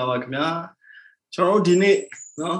[0.00, 0.46] လာပါခင်ဗျာ
[1.34, 1.96] ကျွန်တော်တို့ဒီနေ့
[2.40, 2.58] နော်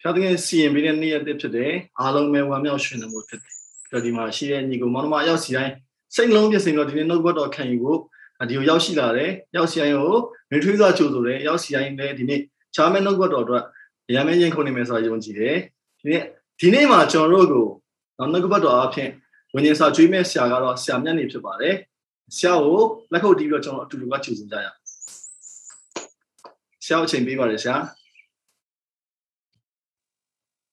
[0.00, 5.72] ဖြားတဲ့စီရင်ပေးတဲ့နေ့ရက်တစ်ဖြစ်တယ်အားလုံးပဲဝမ်းမြောက်ရွှင်နေမှုဖြစ်တယ်ပြီးတော့ဒီမှာရှိတဲ့ညီကိုမောင်နှမအရောက်စီတိုင်း
[6.14, 7.98] စိတ်လုံးပြည့်စုံတော့ဒီနေ့နှုတ်ဘတ်တော်ခံယူဖို့
[8.48, 10.16] ဒီကိုရောက်ရှိလာတယ်ရောက်စီတိုင်းကို
[10.50, 12.40] မင်းထွေးစွာကြိုဆိုတယ်ရောက်စီတိုင်းလည်းဒီနေ့
[12.74, 13.64] ချားမဲနှုတ်ဘတ်တော်အတွက်
[14.14, 15.56] ရမ်းမဲရင်ခုန်နေမယ်ဆိုတာယုံကြည်တယ်
[16.00, 16.22] ဒီနေ့
[16.60, 17.68] ဒီနေ့မှာကျွန်တော်တို့
[18.18, 19.08] ကိုနှုတ်ဘတ်တော်အဖြစ်
[19.54, 21.74] ဝิญဉ်စာကျွေးမဲ့ဆရာကတော့ဆရာမြတ်နေဖြစ်ပါတယ်
[22.36, 22.80] ဆရာကို
[23.12, 24.81] လက်ခုပ်တီးပြီးတော့ကျွန်တော်အတူတူကကြိုဆိုကြရအောင်
[26.84, 27.76] ဆရာအချိန်ပေးပါတယ်ဆရာ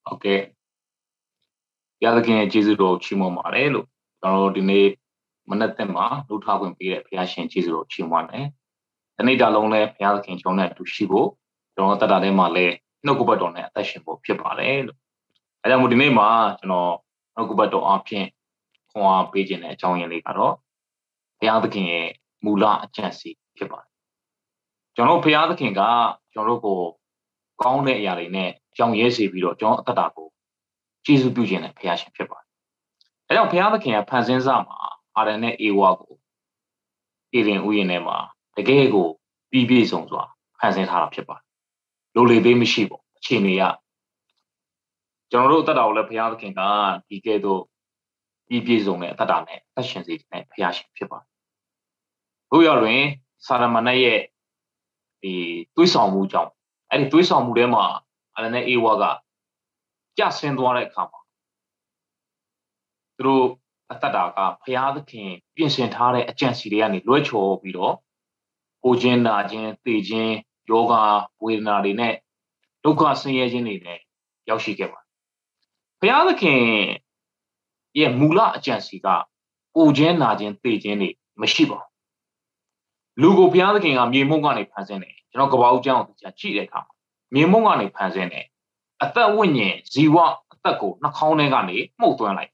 [0.06, 0.42] ဟုတ်ကဲ့
[2.04, 3.86] ရသခင်ရဲ့ကျေးဇူးတော်ချီးမွမ်းပါတယ်လို့
[4.20, 4.88] ကျွန်တော်တို့ဒီနေ့
[5.50, 8.46] မနက်တက်မှာလှူထားခွင့်ပေးတဲ့ဘုရားရှင်ကျေးဇူးတော်ချီးမွမ်းတယ်။
[9.18, 11.30] ဒီနေ့တာလုံးလည်းဘုရားသခင်ကျွန်တော်နဲ့အတူရှိဖို့
[11.76, 12.74] ကျွန်တော်တက်တာထဲမှာလည်း
[13.06, 14.98] နှုတ်ကပတ်တော်နဲ့အသက်ရှင်ဖို့ဖြစ်ပါတယ်လို့
[15.62, 16.94] အဲကြောင့်မို့ဒီနေ့မှာကျွန်တော်
[17.36, 18.26] နှုတ်ကပတ်တော်အဖြစ်
[18.92, 20.54] ခွန်အားပေးခြင်းတဲ့အကြောင်းရင်းလေးကတော့
[21.40, 22.08] ဘုရားသခင်ရဲ့
[22.44, 23.89] မူလအကျင့်စီဖြစ်ပါတယ်။
[25.00, 25.82] ကျွန်တော်ဘုရားသခင်က
[26.34, 26.82] ကျွန်တော်တို့
[27.62, 30.28] ကိုကောင်းတဲ့အရာတွေနဲ့ကြောင်ရဲစေပြီးတော့ကျွန်တော်အသက်တာကို
[31.06, 32.48] ကျေးဇူးပြုခြင်းနဲ့ဘုရားရှင်ဖြစ်ပါတယ်။
[33.28, 34.78] အဲကြောင့်ဘုရားသခင်ကဖန်ဆင်းစမှာ
[35.16, 36.14] အာရန်နဲ့အေဝါကို
[37.34, 38.18] အေရင်ဥယျာဉ်ထဲမှာ
[38.58, 39.08] တကယ်ကို
[39.52, 40.24] ပြီးပြည့်စုံစွာ
[40.60, 41.46] ဖန်ဆင်းထားတာဖြစ်ပါတယ်။
[42.16, 43.62] လိုလေသေးမရှိပေါ့အခြေအနေရ
[45.32, 46.62] ကျွန်တော်တို့အသက်တာကိုလည်းဘုရားသခင်က
[47.10, 47.62] ဒီကဲ့သို့
[48.48, 51.28] ပြီးပြည့်စုံတဲ့အသက်တာနဲ့အသက်ရှင်စေတဲ့ဘုရားရှင်ဖြစ်ပါတယ်။
[52.52, 53.02] ဘုရားတွင်
[53.46, 54.20] စာရမဏေရဲ့
[55.22, 55.34] ဒီ
[55.76, 56.52] တွေးဆောင်မှုကြောင့်
[56.92, 57.84] အဲ့ဒီတွေးဆောင်မှုထဲမှာ
[58.36, 59.04] အာရန်နဲ့အေဝါက
[60.18, 61.20] ကြဆင်းသွားတဲ့အခါမှာ
[63.18, 63.46] သူတို့
[63.92, 67.94] အသက်တာကဘုရားသခင်ပြင်ဆင်ထားတဲ့အကြံစီတွေကနေလွဲချော်ပြီးတော့
[68.84, 70.34] ကိုချင်းနာခြင်းသိခြင်း
[70.70, 70.94] ယောဂ
[71.44, 72.14] ဝေဒနာတွေနဲ့
[72.84, 74.00] ဒုက္ခဆင်းရဲခြင်းတွေနဲ့
[74.50, 75.10] ရောက်ရှိခဲ့ပါတယ်
[76.00, 76.62] ဘုရားသခင်
[78.00, 79.08] ရဲ့မူလအကြံစီက
[79.76, 81.10] ကိုချင်းနာခြင်းသိခြင်းတွေ
[81.42, 81.89] မရှိပါဘူး
[83.22, 86.94] လူကိုဘုရားသခင်ကမြေမုံကနေဖန်ဆင်းတယ်ကျွန်တော်ကဘာဦးကျောင်းကိုကြည့်တဲ့အခါမှာ
[87.34, 88.46] မြေမုံကနေဖန်ဆင်းတယ်
[89.04, 90.18] အသက်ဝိညာဉ်ဇီဝ
[90.54, 92.52] အသက်ကိုနှာခေါင်းထဲကနေမှုတ်သွင်းလိုက်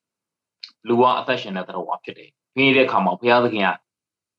[0.87, 3.69] လူကအသက်ရှင်တဲ့သတ္တဝါဖြစ်တယ်။ပြီးတဲ့အခါမှာဘုရားသခင်က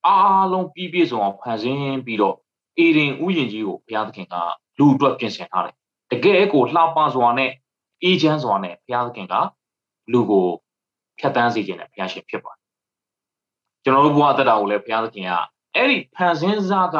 [0.06, 2.36] အားလုံးပြည့်ပြည့်စုံအောင်ဖန်ဆင်းပြီးတော့
[2.78, 4.34] အေရင်ဥယျာဉ်ကြီးကိုဘုရားသခင်က
[4.78, 5.74] လူအတွက်ပြင်ဆင်ထားတယ်။
[6.10, 7.50] တကယ်ကိုလှပစွာနဲ့
[8.02, 9.34] အေးချမ်းစွာနဲ့ဘုရားသခင်က
[10.12, 10.46] လူကို
[11.18, 12.64] ဖြတ်တန်းစေခြင်းနဲ့ဘုရားရှင်ဖြစ်ပါတယ်။
[13.82, 15.32] ကျွန်တော်တို့ဘဝအသက်တာကိုလည်းဘုရားသခင်က
[15.76, 16.96] အဲ့ဒီဖန်ဆင်းစားက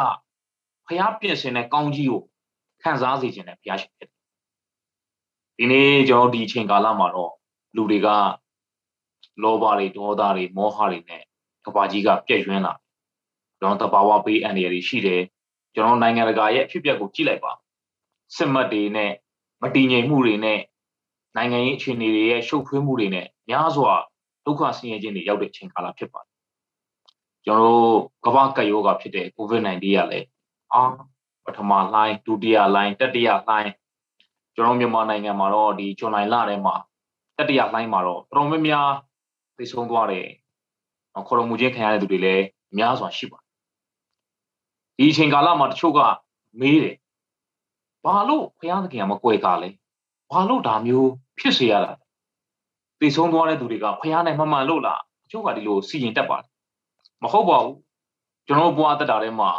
[0.85, 2.21] ဘုရားပြင်ဆင်တဲ့ကောင်းကြီးကို
[2.81, 4.19] ခံစားစေခြင်းနဲ့ဘုရားရှင်ဖြစ်တယ်။
[5.57, 7.31] ဒီနေ့ကျွန်တော်ဒီအချိန်ကာလမှာတော့
[7.75, 8.07] လူတွေက
[9.43, 11.23] လောဘတွေဒေါသတွေမောဟတွေနဲ့
[11.65, 12.73] ကဘာကြီးကပြည့်ရွှင်းလာ
[13.59, 15.21] ကျွန်တော်တဘာဝပေးအန္တရာယ်တွေရှိတယ်
[15.75, 17.51] ကျွန်တော်နိုင်ငံတကာရဲ့အဖြစ်အပျက်ကိုကြည့်လိုက်ပါ
[18.35, 19.11] စစ်မှတ်တွေနဲ့
[19.63, 20.59] မတည်ငြိမ်မှုတွေနဲ့
[21.35, 23.93] နိုင်ငံရေးအခြေအနေတွေရဲ့ရှုပ်ထွေးမှုတွေနဲ့များစွာ
[24.45, 26.36] ဒုက္ခဆင်းရဲခြင်းတွေရောက်တဲ့အချိန်ကာလဖြစ်ပါတယ်
[27.49, 30.19] ကျွန်တော်တို့ကမ္ဘာကပ်ရောဂါဖြစ်တဲ့ COVID-19 ရလဲ
[30.73, 30.81] အာ
[31.45, 33.71] ပထမလှိုင်းဒုတိယလှိုင်းတတိယလှိုင်း
[34.55, 36.75] ကျွန်တော်မြန်မာနိုင်ငံမှာတော့ဒီဇွန်လလထဲမှာ
[37.37, 38.89] တတိယလှိုင်းမှာတော့တော်တော်များများ
[39.57, 40.27] သိဆုံးသွားတယ်
[41.27, 42.45] ခေါ်တော်မူခြင်းခံရတဲ့သူတွေလည်း
[42.77, 43.47] များစွာရှိပါတယ်
[44.97, 45.99] ဒီအချိန်ကာလမှာတချို့က
[46.59, 46.97] မေးတယ်
[48.03, 49.69] ဘာလို့ဘုရားသခင်ကမကွယ်ကားလဲ
[50.31, 51.91] ဘာလို့ဒါမျိုးဖြစ်စေရတာ
[52.99, 56.56] သိဆုံးသွားတဲ့သူတွေကဘုရားနဲ့မမှန်လို့လားတချို့ကဒီလိုစီရင်တတ်ပါတယ်
[57.23, 57.75] မဟုတ်ပါဘူး
[58.47, 59.51] ကျွန်တော်ဘွားတက်တာထဲမှာ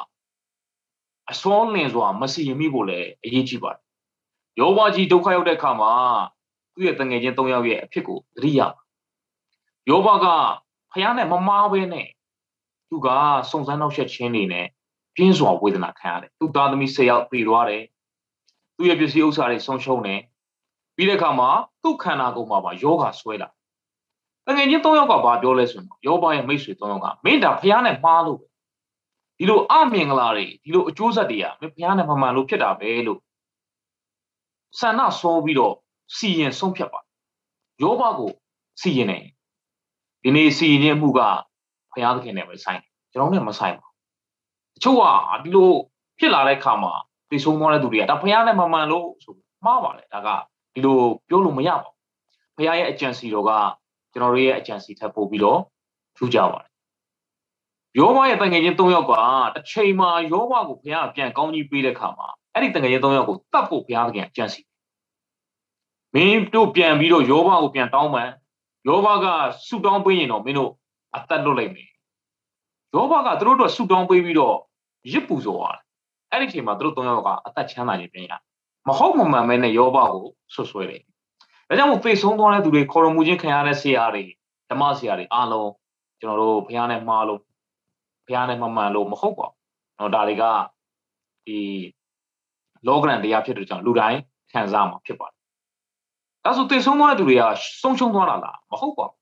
[1.31, 3.83] အစွမ်းလင်စွာမစီရင်မိဖို့လည်းအရေးကြီးပါတယ်
[4.61, 5.93] ယောဘကြီးဒုက္ခရောက်တဲ့အခါမှာ
[6.75, 8.83] သူ့ရဲ့တငယ်ချင်း၃ယောက်ရဲ့အဖြစ်ကိုသတိရပါ
[9.91, 10.27] ယောဘက
[10.93, 12.09] ဖះနဲ့မမားပဲနဲ့
[12.89, 13.09] သူက
[13.51, 14.67] စုံစမ်းနောက်ဆက်ခြင်းတွေနဲ့
[15.17, 17.85] ပြင်းစွာဝေဒနာခံရတယ်သူ့သားသမီး၁၀ယောက်ပြေသွားတယ်
[18.77, 20.21] သူ့ရဲ့ပစ္စည်းဥစ္စာတွေဆုံးရှုံးတယ်
[20.97, 21.51] ပြီးတဲ့အခါမှာ
[21.83, 23.49] သူ့ခန္ဓာကိုယ်မှာပါယောဂဆွဲလာ
[24.49, 28.47] တကယ်ချင်း၃ယောက်ကဘာပြောလဲဆိုတော့ယောဘရဲ့မိတ်ဆွေ၃ယောက်ကမင်းဒါဖះနဲ့မှားလို့ပဲ
[29.39, 33.21] ဒီလိုအမင်္ဂလာတွေဒီလိုအကျိုးဆက်တွေကမင်းဖះနဲ့မမှန်လို့ဖြစ်တာပဲလို့
[34.79, 35.75] ဆန္ဒစောပြီးတော့
[36.17, 37.01] စီရင်ဆုံးဖြတ်ပါ
[37.83, 38.31] ယောဘကို
[38.81, 39.19] စီရင်နေ
[40.23, 41.21] ဒီနေ့စီရင်မှုက
[41.91, 43.95] ဘုရားသခင်နဲ့ပဲဆိုင်တယ်ကျွန်တော်နဲ့မဆိုင်ပါဘူး
[44.75, 45.03] တချို့က
[45.45, 45.71] ဒီလို
[46.19, 46.93] ဖြစ်လာတဲ့ခါမှာ
[47.31, 49.35] သိဆုံးသွားတဲ့သူတွေကဒါဘုရားနဲ့မမှန်လို့ဆို
[49.65, 50.29] မှားပါလေဒါက
[50.75, 50.99] ဒီလို
[51.29, 51.95] ပြောလို့မရပါဘူး
[52.57, 53.51] ဘုရားရဲ့အကြံစီတော်က
[54.19, 55.61] ကျွန်တော်တို့ရဲ့အကြံစီထပ်ပို့ပြီးတော့
[56.17, 56.71] ထူးကြပါတယ်
[57.99, 59.13] ယောဘရဲ့တန်ငယ်ချင်း၃ယောက်က
[59.55, 64.61] တစ်ချိန်မှာယောဘကိုဘုရားပြန်ကောင်းကြီးပေးတဲ့ခါမှာအဲ့ဒီတန်ငယ်ချင်း၃ယောက်ကိုတတ်ဖို့ဘုရားသခင်အကြံစီ
[66.15, 68.29] မင်းတို့ပြန်ပြီးတော့ယောဘကိုပြန်တောင်းပန်
[68.89, 69.27] ယောဘက
[69.67, 70.71] ဆူတောင်းပေးရင်တော့မင်းတို့
[71.17, 71.89] အသက်လွတ်လိုက်မယ်
[72.95, 74.57] ယောဘကသူတို့တို့ဆူတောင်းပေးပြီးတော့
[75.13, 75.81] ရစ်ပူဇော်ရတယ်
[76.33, 78.33] အဲ့ဒီအချိန်မှာသူတို့သုံးယောက်ကအသက်ချမ်းသာခြင်းပြန်ရ
[78.89, 80.25] မဟုတ်မမှန်မဲနဲ့ယောဘကို
[80.55, 81.08] ဆွဆွဲတယ်
[81.68, 84.24] ဒါကြောင့်မို့ဖေဆုံးသွားတဲ့သူတွေခေါ်ရမှုချင်းခံရတဲ့ဆရာတွေ
[84.70, 85.70] ဓမ္မဆရာတွေအားလုံး
[86.20, 87.40] ကျွန်တော်တို့ဘုရားနဲ့မှားလို့
[88.26, 89.56] ဘုရားနဲ့မမှန်လို့မဟုတ်ပါဘူး
[89.98, 90.44] เนาะဒါတွေက
[91.46, 91.60] ဒီ
[92.88, 94.20] လောကရန်တရားဖြစ်တဲ့ကြောင့်လူတိုင်း
[94.52, 95.38] ခံစားမှာဖြစ်ပါတယ်
[96.44, 97.44] ဒါဆိုသေဆုံးသွားတဲ့သူတွေက
[97.82, 99.18] ဆုံးရှုံးသွားတာလားမဟုတ်ပါဘူး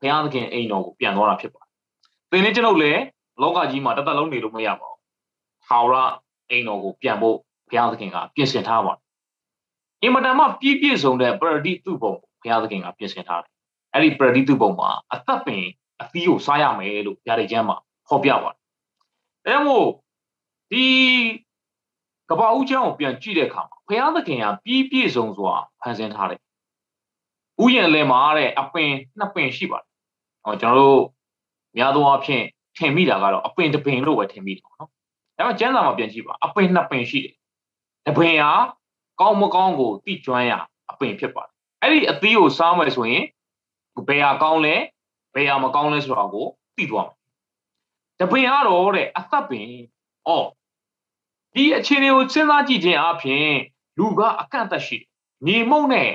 [0.00, 1.70] ဘုရားသခင်အိမ်တော်ကိုပြန်သွားတာဖြစ်ပါတယ်
[2.30, 3.00] သင်နဲ့ကျွန်ုပ်လည်း
[3.42, 5.00] လောကကြီးမှာတသက်လုံးနေလို့မရပါဘူး
[5.68, 5.96] ဟာဝရ
[6.50, 7.36] အိမ်တော်ကိုပြန်ဖို့
[7.68, 9.00] ဘုရားသခင်ကပြင်ဆင်ထားပါတယ်
[10.03, 13.51] အင်မတန်မှပြည့်ပြည့်စုံတဲ့ပရတိတုပုံဘုရားသခင်ကပြင်ဆင်ထားတယ်
[13.93, 15.63] အဲ့ဒီပရတိတုပုံမှာအသက်ပင်
[16.01, 17.77] အသီးကိုစားရမယ်လို့ဗျာဒိတ်ကျမ်းမှာ
[18.09, 18.57] ဟောပြပါတယ်
[19.45, 19.87] အဲမို့
[20.71, 20.85] ဒီ
[22.29, 26.41] ကပ္ပဦးကျောင်းကိုပြန်ကြည့်တဲ့အခါမှာဘုရားသခင်ကပြည့်ပြည့်စုံစွာဖန်ဆင်းထားတယ်
[27.63, 29.87] ဥယျာဉ်လယ်မှာတဲ့အပင်နှစ်ပင်ရှိပါတယ်
[30.43, 31.03] ဟောကျွန်တော်တို့
[31.77, 32.43] များသောအားဖြင့်
[32.77, 34.93] ထင်မိတာကတော့အပင်တစ်ပင်လို့ပဲထင်မိတယ်ပေါ့နော်ဒါ
[35.37, 37.35] ပေမဲ့ကျမ်းစာမှာပြန်ကြည့်ပါအပင်နှစ်ပင်ရှိတယ်
[38.05, 38.51] တစ်ပင်ဟာ
[39.21, 40.51] ကောင်းမကောင်းကိုတိကျွမ်းရ
[40.91, 43.23] အပင်ဖြစ်ပါတယ်အဲ့ဒီအသီးကိုစားမယ်ဆိုရင်
[44.07, 44.75] ဘယ်ဟာကောင်းလဲ
[45.35, 47.17] ဘယ်ဟာမကောင်းလဲဆိုတာကိုသိသွားမယ်
[48.19, 49.69] တပင်ကတော့တဲ့အသက်ပင်
[50.27, 50.47] အော်
[51.55, 53.49] ဒီအခြေအနေကိုစဉ်းစားကြည့်ခြင်းအပြင်
[53.97, 55.07] လူကအကန့်အသတ်ရှိတယ်
[55.47, 56.09] ညီမုံနဲ့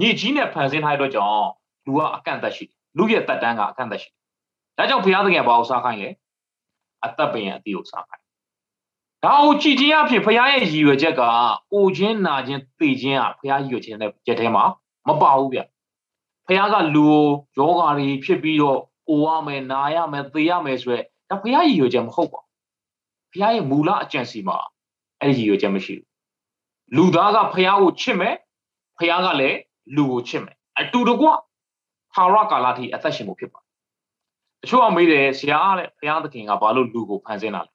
[0.00, 1.48] ညီကြီးနဲ့ဖန်ဆင်းထားတဲ့အတွက်ကြောင့်
[1.86, 4.20] လူကအကန့်အသတ်ရှိတယ်လူရဲ့တက်တန်းကအကန့်အသတ်ရှိတယ်
[4.78, 6.08] ဒါကြောင့်ဘုရားသခင်ကဘာကိုစားခိုင်းလဲ
[7.04, 8.19] အသက်ပင်ရဲ့အသီးကိုစားခိုင်း
[9.24, 11.20] ဒါကိုကြည်ခြင်းအဖြစ်ဘုရားရဲ့ရည်ရွယ်ချက်က
[11.72, 14.64] အိုခြင်းနာခြင်းသိခြင်းကဘုရားရည်ရွယ်ခြင်းနဲ့ကြက်ထဲမှာ
[15.08, 15.60] မပါဘူးဗျ
[16.46, 17.24] ဘုရားကလူကို
[17.58, 18.78] ယောဂါတွေဖြစ်ပြီးတော့
[19.08, 22.50] အိုရမယ်နာရမယ်သေရမယ်ဆိုရက်ဒါဘုရားရည်ရွယ်ချက်မဟုတ်ပါဘူး
[23.32, 24.56] ဘုရားရဲ့မူလအကြံစီမှာ
[25.20, 26.06] အဲ့ဒီရည်ရွယ်ချက်မရှိဘူး
[26.96, 28.34] လူသားကဘုရားကိုချစ်မယ်
[28.98, 29.58] ဘုရားကလည်း
[29.96, 31.26] လူကိုချစ်မယ်အတူတကွ
[32.14, 33.60] ဟာရကာလာတိအသက်ရှင်မှုဖြစ်ပါ
[34.62, 37.70] တချို့အမေးတယ်ဆရာတဲ့ဘုရားသခင်ကဘာလို့လူကိုဖန်ဆင်းတာလဲ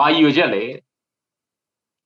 [0.00, 0.62] ဘာရည်ရွယ်ချက်လဲ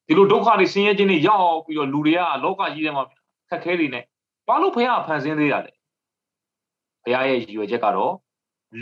[0.07, 3.05] ဒီလိုဒုက္ခတွေဆင်းရဲခြင်းတွေရောက်ပြီးတော့လူတွေကလောကကြီးထဲမှာ
[3.51, 4.05] ခက်ခဲတွေနဲ့
[4.47, 5.73] ဘာလို့ဘုရားဖန်ဆင်းသေးတာလဲ
[7.05, 8.15] ဘုရားရဲ့ရည်ရွယ်ချက်ကတော့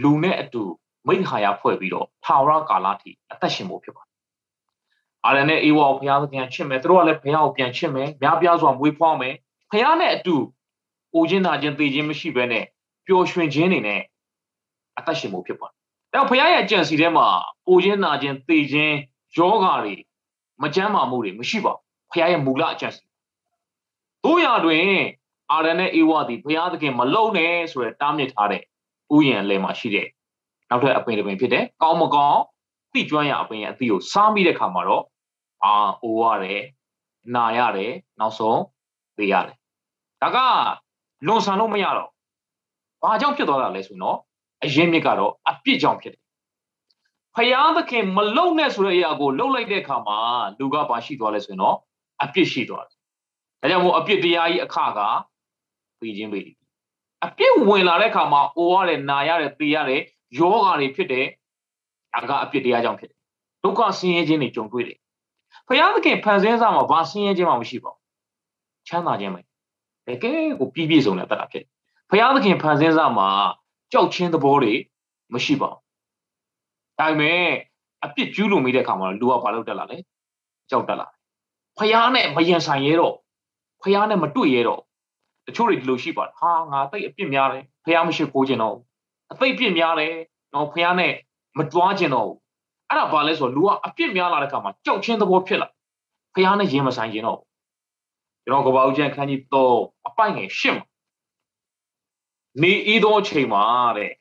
[0.03, 0.63] လူနဲ့အတူ
[1.09, 4.13] မိခါရဖွဲ့ပြီးတော့ထာဝရကာလထိအသက်ရှင်ဖို့ဖြစ်ပါတယ်။
[5.27, 9.35] အာရနဲ့အေဝါကိုဘုရားသခင်ချစ်မယ်သူတို့ကလည်းဘုရားကိုပြန်ချစ်မယ်များပြားစွာမွေးဖွားမယ်
[9.71, 10.37] ဘုရားနဲ့အတူ
[11.15, 12.65] အိုခြင်းနာခြင်းသိခြင်းမရှိဘဲနဲ့
[13.07, 14.01] ပျော်ရွှင်ခြင်းတွေနဲ့
[14.99, 15.82] အသက်ရှင်ဖို့ဖြစ်ပါတယ်။အဲ
[16.13, 17.27] တော့ဘုရားရဲ့အကြံစီထဲမှာ
[17.69, 18.97] အိုခြင်းနာခြင်းသိခြင်း
[19.37, 19.95] ယောဂါတွေ
[20.63, 23.03] မကြမ်းမာမှုတွေမရှိပါဘူး။ဘုရားရဲ့မူလအကြံစီ။
[24.25, 24.87] တို့ရတွင်
[25.51, 28.63] အာရနဲ့အေဝါသည်ဘုရားသခင်မလုံနဲ့ဆိုရတားမြစ်ထားတဲ့
[29.15, 30.07] ဥယျာဉ်လယ်မှာရှိတဲ့
[30.69, 32.41] နောက်ထပ်အပင်တစ်ပင်ဖြစ်တယ်။ကောင်းမကောင်း
[32.93, 35.05] သိကျွမ်းရအပင်ရဲ့အသီးကိုစားမိတဲ့ခါမှာတော့
[35.65, 36.61] အာအိုရတယ်၊
[37.35, 37.91] နာရတယ်၊
[38.21, 38.61] နောက်ဆုံး
[39.17, 39.57] သေရတယ်။
[40.23, 40.39] ဒါက
[41.27, 42.11] လွန်ဆန်လို့မရတော့
[43.03, 44.19] ဘာကြောင့်ဖြစ်သွားတာလဲဆိုတော့
[44.65, 46.23] အရင်မြစ်ကတော့အပြစ်ကြောင့်ဖြစ်တယ်။
[47.35, 50.19] ဖယားသခင်မလုံနဲ့ဆိုတဲ့အရာကိုလှုပ်လိုက်တဲ့အခါမှာ
[50.59, 51.77] လူကဘာရှိသွားလဲဆိုတော့
[52.23, 52.99] အပြစ်ရှိသွားတယ်။
[53.61, 55.01] ဒါကြောင့်မို့အပြစ်တရားကြီးအခက
[56.01, 56.41] ပြီးခြင်းပဲ
[57.25, 60.03] အပြစ်ဝင်လာတဲ့အခါမှာအိုရတယ်နာရတယ်သေရတယ်
[60.39, 61.27] ယောဂါတွေဖြစ်တယ်
[62.17, 63.19] အကအပြစ်တရားကြောင့်ဖြစ်တယ်
[63.65, 64.99] ဒုက္ခဆင်းရဲခြင်းတွေကြုံတွေ့တယ်
[65.69, 69.41] ဖယားသခင်ဖန်ဆင်းစားမှာဘာဆင်းရဲခြင်းမှမရှိပါဘူးချမ်းသာခြင်းပဲ
[70.07, 71.65] တကယ်ကိုပြည့်ပြည့်စုံတဲ့တတ်တာဖြစ်
[72.11, 73.29] ဖယားသခင်ဖန်ဆင်းစားမှာ
[73.93, 74.73] ကြောက်ခြင်းသဘောတွေ
[75.35, 77.41] မရှိပါဘူးဒါပေမဲ့
[78.05, 79.99] အပြစ်ကျူးလွန်မိတဲ့အခါမှာလူကဘာလုပ်တက်လာလဲ
[80.71, 81.07] ကြောက်တက်လာ
[81.79, 83.15] ဖယားနဲ့မယင်ဆိုင်ရဲတော့
[83.83, 84.81] ဖယားနဲ့မတွေ့ရဲတော့
[85.47, 88.77] တချို့တွေဒီလိုရှိပါတယ်ဟာငါတိတ်အပြစ်များတယ်ဖះမရှိကိုကျင်တော့
[89.33, 90.15] အသိပြစ်များတယ်
[90.55, 91.13] နော်ဖះနဲ့
[91.59, 92.31] မတွားကျင်တော့
[92.89, 95.69] အဲ့ဒါဘာလဲဆိုတော့လူကအပြစ်များလာတဲ့ခါမှာကြောက်ချင်းသဘောဖြစ်လာ
[96.35, 97.41] ဖះနဲ့ရင်မဆိုင်ကျင်တော့
[98.45, 100.87] ကျွန်တော်ကဘာဦးကျန်ခန်းကြီးတော့အပိုင်ငယ်ရှင်းမှာ
[102.61, 103.65] နေဤသောအချိန်မှာ
[103.99, 104.13] တဲ့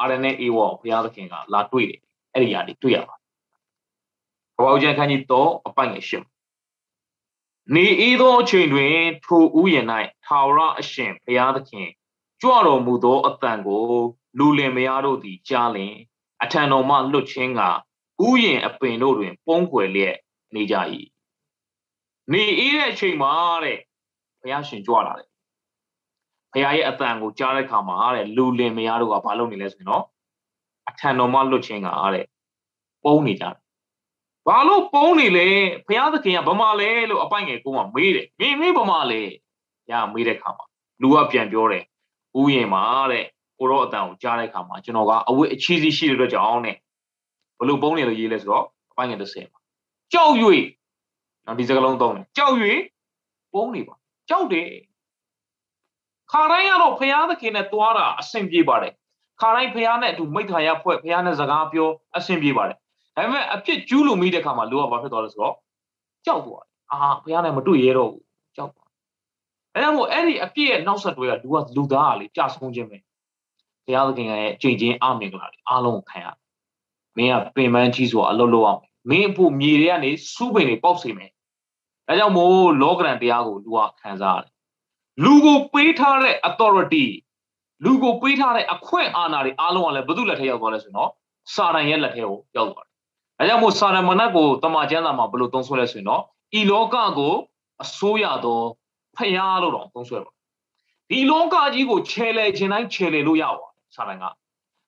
[0.00, 2.00] အာရနဲ့အေဝဖះသခင်ကလာတွေ့တယ်
[2.32, 3.16] အဲ့ဒီຢာတွေတွေ့ရပါ
[4.56, 6.26] ကဘာဦးကျန်ခန်းကြီးတော့အပိုင်ငယ်ရှင်း
[7.74, 9.86] နေဤသောအချိန်တွင်ထိုဥယျာဉ်၌
[10.24, 11.88] ထာဝရအရှင်ဘုရားသခင်
[12.40, 13.84] ကြွတော်မူသောအတန်ကို
[14.38, 15.94] လူလင်မယားတို့သည်ကြားလင်
[16.42, 17.60] အထံတော်မှလွတ်ခြင်းက
[18.26, 20.16] ဥယျာဉ်အပင်တို့တွင် ပုံကွယ်လျက်
[20.54, 20.74] နေကြ၏
[22.32, 23.32] နေဤတဲ့အချိန်မှာ
[23.64, 23.78] တဲ့
[24.40, 25.28] ဘုရားရှင်ကြွလာတယ်
[26.54, 30.04] ဘုရားရဲ့အတန်ကိုကြားတဲ့အခါမှာတဲ့လူလင်မယားတို့ကဘာလုပ်နေလဲဆိုရင်တော့
[30.88, 32.26] အထံတော်မှလွတ်ခြင်းကတဲ့
[33.04, 33.54] ပုံနေကြတယ်
[34.46, 35.46] ဘာလို့ပုံးနေလဲ
[35.86, 39.20] ဘုရားသခင်ကဗမာလဲလို့အပိုင်ငယ်ကိုကမေးတယ်မင်းမင်းဗမာလဲ
[39.90, 40.64] ရမေးတဲ့ခါမှာ
[41.00, 41.84] လူကပြန်ပြောတယ်
[42.38, 43.24] ဥယျင်မှာတဲ့
[43.58, 46.76] ကိုရောအတန်ကိုကြားတဲ့ခါမှာကျွန်တော်ကအဝတ်အချီးစီးရှိတဲ့အတွက်ကြောင့်နဲ့
[47.58, 49.60] ဘလို့ပုံးနေလို့ရေးလဲဆိုတော့အပိုင်ငယ်30မှာ
[50.12, 50.32] ကြောက်၍
[51.46, 52.54] နော်ဒီစကလုံးသုံးတယ်ကြောက်၍
[53.52, 53.94] ပုံးနေပါ
[54.28, 54.68] ကြောက်တယ်
[56.34, 58.92] ခါတိုင်းကတော့ဘုရားသခင်နဲ့တွားတာအဆင်ပြေပါတယ်
[59.40, 62.76] ခါတိုင်းဘုရားနဲ့အတူမိခါရဖွဲ့ဘုရားနဲ့စကားပြောအဆင်ပြေပါတယ်
[63.16, 65.54] ဒါပေမဲ့အဖြစ်ကျူးလို့မိတဲ့ခါမှာလူကဘာဖြစ်သွားလဲဆိုတော့
[66.26, 68.24] ကြောက်သွားတယ်အာဘုရားနဲ့မတွေ့ရတော့ဘူး
[68.56, 68.90] ကြောက်သွား
[69.74, 72.98] အဲဒါမို့အဲ့ဒီအပြစ်ရဲ့နောက်ဆက်တွဲကလူကလူသားကလေကြာဆုံးခြင်းပဲ
[73.84, 76.26] ဘုရားသခင်ရဲ့ကြိမ်ချင်းအမင်္ဂလာတွေအားလုံးခံရ
[77.16, 81.30] မင်းကပင်ပန်းကြီးစွာအလုပ်လုပ်အောင်မင်းအဖို့မြေတွေကနေစူးပင်တွေပေါက်စေမယ်
[82.06, 84.53] ဒါကြောင့်မို့လောကရန်တရားကိုလူကခံစားရတယ်
[85.22, 87.06] လူကိုပေးထားတဲ့ authority
[87.84, 91.10] လူကိုပေးထားတဲ့အခွင့်အာဏာတွေအားလုံးကလည်းဘယ်သူလက်ထဲရောက်သွားလဲဆိုတော့
[91.54, 92.92] စာရန်ရဲ့လက်ထဲကိုရောက်သွားတယ်။
[93.40, 96.22] အဲကြောင့်မို့စာရန်မနတ်ကိုတမန်ကျမ်းစာမှာဘယ်လိုသုံးဆွဲလဲဆိုရင်တော့
[96.58, 97.34] ဤလောကကို
[97.82, 98.60] အစိုးရသော
[99.16, 100.32] ဖျားလို့တော့သုံးဆွဲပါ
[101.10, 104.24] ဒီလောကကြီးကိုခြေလေခြင်းတိုင်းခြေလေလို့ရပါစာရန်က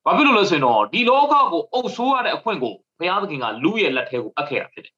[0.04, 4.94] ဘာဖြစ်လို့လဲဆိုရင်တော့ဒီလောကကိုအုပ်ဆိုးရတဲ့အခွင့်ကိုဘုရားသခင်ကလူရဲ့လက်ထဲကိုအပ်ခဲ့တာဖြစ်တယ်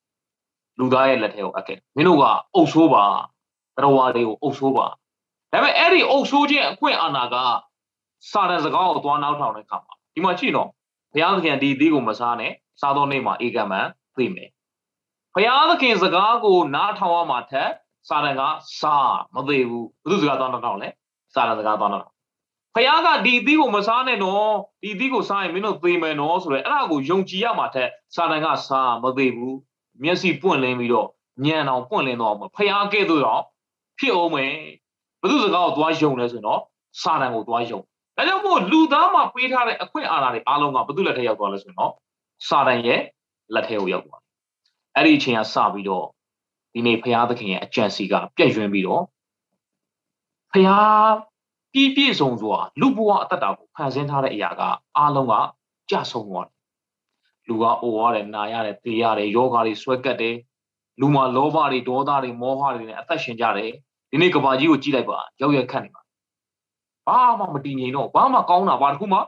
[0.79, 3.05] လူသားရဲ့လက်ထဲကိုအပ်ခဲ့မင်းတို့ကအုပ်ဆိုးပါ
[3.77, 4.87] တရားဝါတွေကိုအုပ်ဆိုးပါ
[5.53, 7.37] ဒါပေမဲ့အဲ့ဒီအုပ်ဆိုးခြင်းအခွင့်အာဏာက
[8.31, 10.69] စာရန်စကားကိုသွားနောက်ထောင်တဲ့အခါမှာဒီမှာကြည့်တော့
[11.13, 13.87] ဘုရားသခင်ဒီသီးကိုမစားနဲ့စားသောနေ့မှာဧကမန်
[14.17, 14.49] သိမယ်
[15.35, 17.71] ဘုရားသခင်စကားကိုနားထောင်ရမှာထက်
[18.09, 18.43] စာရန်က
[18.81, 20.89] စားမသိဘူးဘုသူစကားသွားနောက်ထောင်လဲ
[21.35, 22.15] စာရန်စကားသွားနောက်ထောင်
[22.75, 24.51] ဘုရားကဒီသီးကိုမစားနဲ့နော်
[24.83, 29.57] ဒီသီးကိုစားရင်မင်းတို့သိမယ်နော်ဆိုရယ်အဲ့ဒါကိုယုံကြည်ရမှာထက်စာရန်ကစားမသိဘူး
[30.03, 31.09] မျက်စိပွင့်လင်းပြီးတော့
[31.45, 33.43] ညံအောင်ပွင့်လင်းတော့ဘုရားကဲ့သို့တော့
[33.99, 34.53] ဖြစ်အောင်မယ်
[35.21, 36.61] ဘုသူစကားကိုသွားယုံလဲဆိုတော့
[37.03, 37.81] စာရန်ကိုသွားယုံ
[38.17, 41.93] ဒါကြောင့်မို့လူသားမှာပေးထားတဲ့အခွင့်အာဏာတွေအားလုံးကဘယ်သူလက်ထဲရောက်သွားလဲဆိုတော့
[42.49, 43.01] စာတန်ရဲ့
[43.55, 44.29] လက်ထဲကိုရောက်သွားတယ်။
[44.97, 46.07] အဲ့ဒီအချိန်ကစပြီးတော့
[46.73, 49.03] ဒီနေ့ဖရာသခင်ရဲ့အကြံစီကပြည့်ရွှင်ပြီးတော့
[50.53, 50.79] ဖရာ
[51.73, 54.63] ပြည့်ပြည့်စုံစွာလူဘဝအတ္တတာကိုဖန်ဆင်းထားတဲ့အရာက
[54.97, 55.35] အားလုံးက
[55.91, 56.57] ကြဆုံးသွားတယ်။
[57.49, 60.37] လူကအိုရတယ်၊နာရတယ်၊သေရတယ်၊ယောဂါတွေဆွဲကပ်တယ်။
[61.01, 63.73] လူမှာလောဘတွေဒေါသတွေမောဟတွေနဲ့အသက်ရှင်ကြတယ်။
[64.11, 66.03] ဒီနေ့ကဘာကြီးကိုကြည့်လိုက်ပါရောက်ရက်ခတ်နေပါ
[67.09, 69.19] ဘာမှမတည်ငြိမ်တော့ဘာမှကောင်းတာဘာတစ်ခုမှ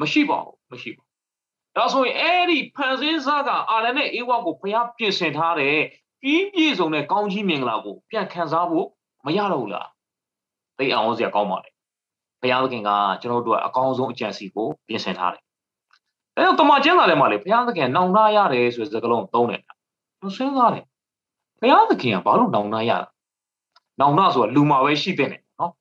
[0.00, 5.76] မရှိပါဘူးမရှိပါဘူးဒါဆိုရင်အဲ့ဒီဖန်ဆင်းစားကအာရနဲ့အေဝါကိုဘုရားပြင်ဆင်ထားတဲ့
[6.22, 8.86] ပြီးပြည့်စုံတဲ့ကောင်းကြီးမင်္ဂလာကိုပြန်ခံစားဖို့
[9.26, 9.88] မရတော့ဘူးလား
[10.78, 11.70] သိအောင်စရာကောင်းပါလေ
[12.40, 12.90] ဘုရားသခင်က
[13.22, 15.42] ကျွန်တော်တို့အကောင်းဆုံးအကြံစီကိုပြင်ဆင်ထားတယ်
[16.36, 19.62] အဲတော့တမန်ကျမ်းစာထဲမှာလေဘုရားသခင်နောင်တရတယ်ဆိုတဲ့စကားလုံးသုံးတယ်
[20.20, 20.84] ကျွန်စဉ်းစားတယ်
[21.60, 23.08] ဘုရားသခင်ကဘာလို့နောင်တရတာ
[24.00, 25.28] နောင်တဆိုတာလူမှာပဲရှိတဲ့
[25.60, 25.72] နော်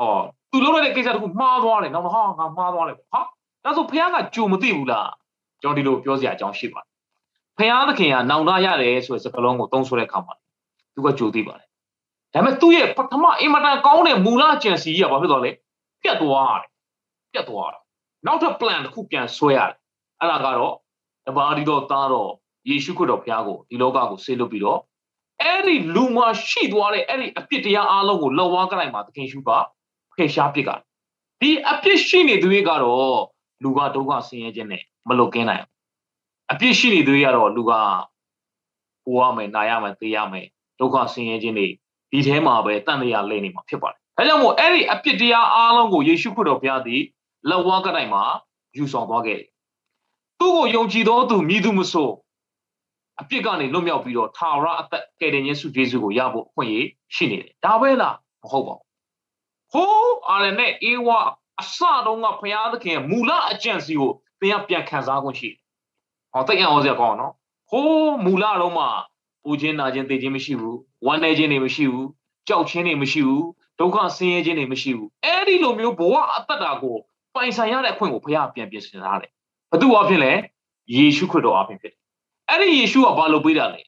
[0.00, 0.02] ဩ
[0.50, 3.20] သူလုပ်လိုက်တဲ့ကိစ္စတခုမှားသွားတယ်နောက်တော့ဟာငါမှားသွားတယ်ဟာ
[3.64, 5.10] ဒါဆိုဖះကကြုံမသိဘူးလား
[5.62, 6.88] ကျွန်တော်ဒီလိုပြောစရာအကြောင်းရှိပါတယ်
[7.56, 10.34] ဖះသခင်ကနောင်တရတယ်ဆိုတဲ့စကားလုံးကိုသုံးဆွဲတဲ့အခါမှာ
[10.94, 11.66] သူကကြိုသိပါတယ်
[12.34, 15.50] ဒါပေမဲ့သူ့ရဲ့ပထမအင်မတန်ကောင်းတဲ့မူလကြံစီကြီးကဘာဖြစ်သွားလဲ
[16.02, 16.68] ပြတ်သွားတယ်
[17.32, 17.80] ပြတ်သွားတယ်
[18.26, 19.76] နောက်ထပ် plan တစ်ခုပြန်ဆွဲရတယ်
[20.20, 20.74] အဲ့ဒါကတော့
[21.26, 22.30] တပါးဒီတော့သားတော့
[22.68, 24.80] ယေရှုခရစ်တော်ဘုရားကိုဒီလောကကိုဆေးလွတ်ပြီးတော့
[25.42, 26.18] အဲ့ဒီလူမ
[26.48, 29.50] ရှိသွားတဲ့အဲ့ဒီအပြစ်တရားအလုံးကိုလောဝါကလိုက်မှာသခင်ရှုက
[30.16, 30.70] ဖယ်ရှားပစ်က
[31.40, 33.20] ဒီအပြစ်ရှိနေသူတွေကတော့
[33.62, 35.64] လူကဒုက္ခဆင်းရဲခြင်းနဲ့မလွတ်ကင်းနိုင်
[36.52, 37.72] အပြစ်ရှိနေသူတွေကတော့လူက
[39.04, 40.46] ပူရမယ်နာရမယ်သေရမယ်
[40.80, 41.68] ဒုက္ခဆင်းရဲခြင်းတွေ
[42.10, 47.02] ဒီထဲမှာပဲတန်တရားလဲနေမှာဖြစ်ပါတယ်ဒါကြောင့်မို့အဲ့ဒီအပြစ်တရားအားလုံးကိုယေရှုခရစ်တော်ဘုရားသည်
[47.48, 48.22] လက်ဝါးကတိုင်မှာ
[48.76, 49.48] ယူဆောင်သွားခဲ့တယ်
[50.38, 52.10] သူ့ကိုယုံကြည်သောသူမြည်သူမဆို
[53.20, 58.92] အပြစ်ကနေလွတ်မြောက်ပြီးတော့ထာဝရအသက်ကယ်တင်ယေရှုယေရှုကိုရဖို့အခွင့်အရေးရှိနေတယ်ဒါပဲလားမဟုတ်ပါဘူး
[59.72, 61.18] ဟိုးအာရနဲ့အေဝါ
[61.60, 65.58] အစတုန်းကဘုရားသခင်မူလအကျင့်စီကိုသင်ကပြန်ခံစားခွင့်ရှိတယ်။
[66.32, 67.32] ဟောသိအောင်စရာကောင်းနော်။
[67.70, 68.84] ဟိုးမူလတော့မှ
[69.44, 70.76] ပူခြင်းနာခြင်းသိခြင်းမရှိဘူး။
[71.06, 72.06] ဝမ်းနည်းခြင်းတွေမရှိဘူး။
[72.48, 73.42] ကြောက်ခြင်းတွေမရှိဘူး။
[73.80, 76.96] ဒုက္ခဆင်းရဲခြင်းတွေမရှိဘူး။အဲ့ဒီလိုမျိုးဘဝအတ္တတာကို
[77.34, 79.30] ပိုင်ဆိုင်ရတဲ့အခွင့်ကိုဘုရားပြန်ပြင်ဆင်ထားတယ်။
[79.72, 80.32] ဘသူအဖြစ်လဲ
[80.94, 82.00] ယေရှုခရစ်တော်အဖြစ်ဖြစ်တယ်။
[82.48, 83.80] အဲ့ဒီယေရှုကဘာလုပ်ပေးတာလဲ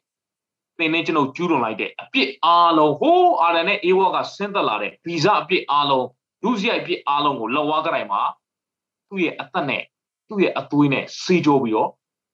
[0.79, 6.07] သင်နဲ့ကျွန်တော်ကျူးလွန်လိုက်တဲ့အပြစ်အားလုံးဟိုးအာရနဲ့အေဝါကဆင်းသက်လာတဲ့ဗီဇအပြစ်အားလုံး
[6.43, 8.23] ဒုစရိုက်အပြစ်အားလုံးကိုလက်ဝါးကတိုင်မှာ
[9.09, 9.83] သူ့ရဲ့အသက်နဲ့
[10.29, 11.91] သူ့ရဲ့အသွေးနဲ့စေကြိုးပြီးတော့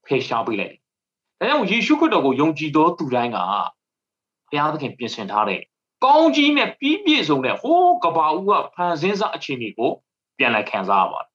[0.06, 0.80] ဖယ်ရှားပေးလိုက်တယ်။
[1.40, 5.60] ဒါကြောင့်ယေရှုခရစ်တော်ကိုယုံကြည်သောသူတိုင်းကဘုရားသခင်ပြင်ဆင်ထားတဲ့
[6.04, 9.90] ကောင်းကြီးနဲ့ပြီးပြည့်စုံတဲ့ဟိုးကဘာဦးကဖန်ဆင်းစားအခြေအနေကို
[10.38, 11.30] ပြန်လည်ခံစားရပါတယ်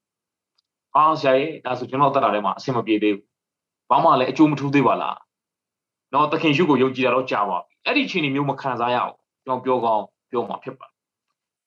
[0.95, 3.25] ။အားဆရာရဲ့ဒါဆိုကျွန်တော်တက်တာထဲမှာအဆင်မပြေသေးဘူး။
[3.89, 5.17] ဘာမှလည်းအကျိုးမထူးသေးပါလား
[6.13, 9.13] နော်သခင်ရှုကိုယုံကြည်တာတော့ကြာပါပြီအဲ့ဒီအချိန်ဒီမျိုးမခံစားရအောင်
[9.45, 10.87] ကျွန်တော်ပြောကောင်းပြောမှာဖြစ်ပါ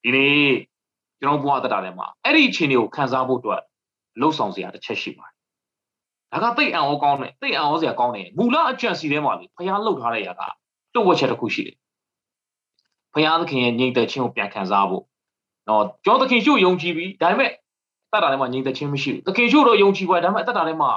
[0.03, 0.53] ဒီနေ့
[1.19, 3.61] ကျွန်တော်ဘဝတက်တာထဲမှာအဲ့ဒီအချိန်တွေကိုခံစားဖို့အတွက်
[4.19, 5.25] လှုပ်ဆောင်စရာတစ်ချက်ရှိပါ
[6.31, 10.41] တယ်ဒါကသိအံ့ဩကောင်းတယ်သိအံ့ဩစရာကောင်းတယ်မူလအကြံစီထဲမှာလေဘုရားလှုပ်ထားတဲ့ຢာက
[10.93, 11.75] တုတ်ဝက်ချက်တစ်ခုရှိတယ်
[13.13, 15.03] ဘုရားသခင်ရဲ့ညီတဲ့ချင်းကိုပြန်ခံစားဖို့
[15.69, 17.51] နော်ကျွန်တော်သခင်ရှုယုံကြည်ပြီးဒါပေမဲ့
[18.11, 20.91] တက်တာထဲမှာညီတဲ့ချင်းမရှိဘူးသခင်ရှုတော့ယုံကြည်ပွားဒါပေမဲ့တက်တာထဲမှာ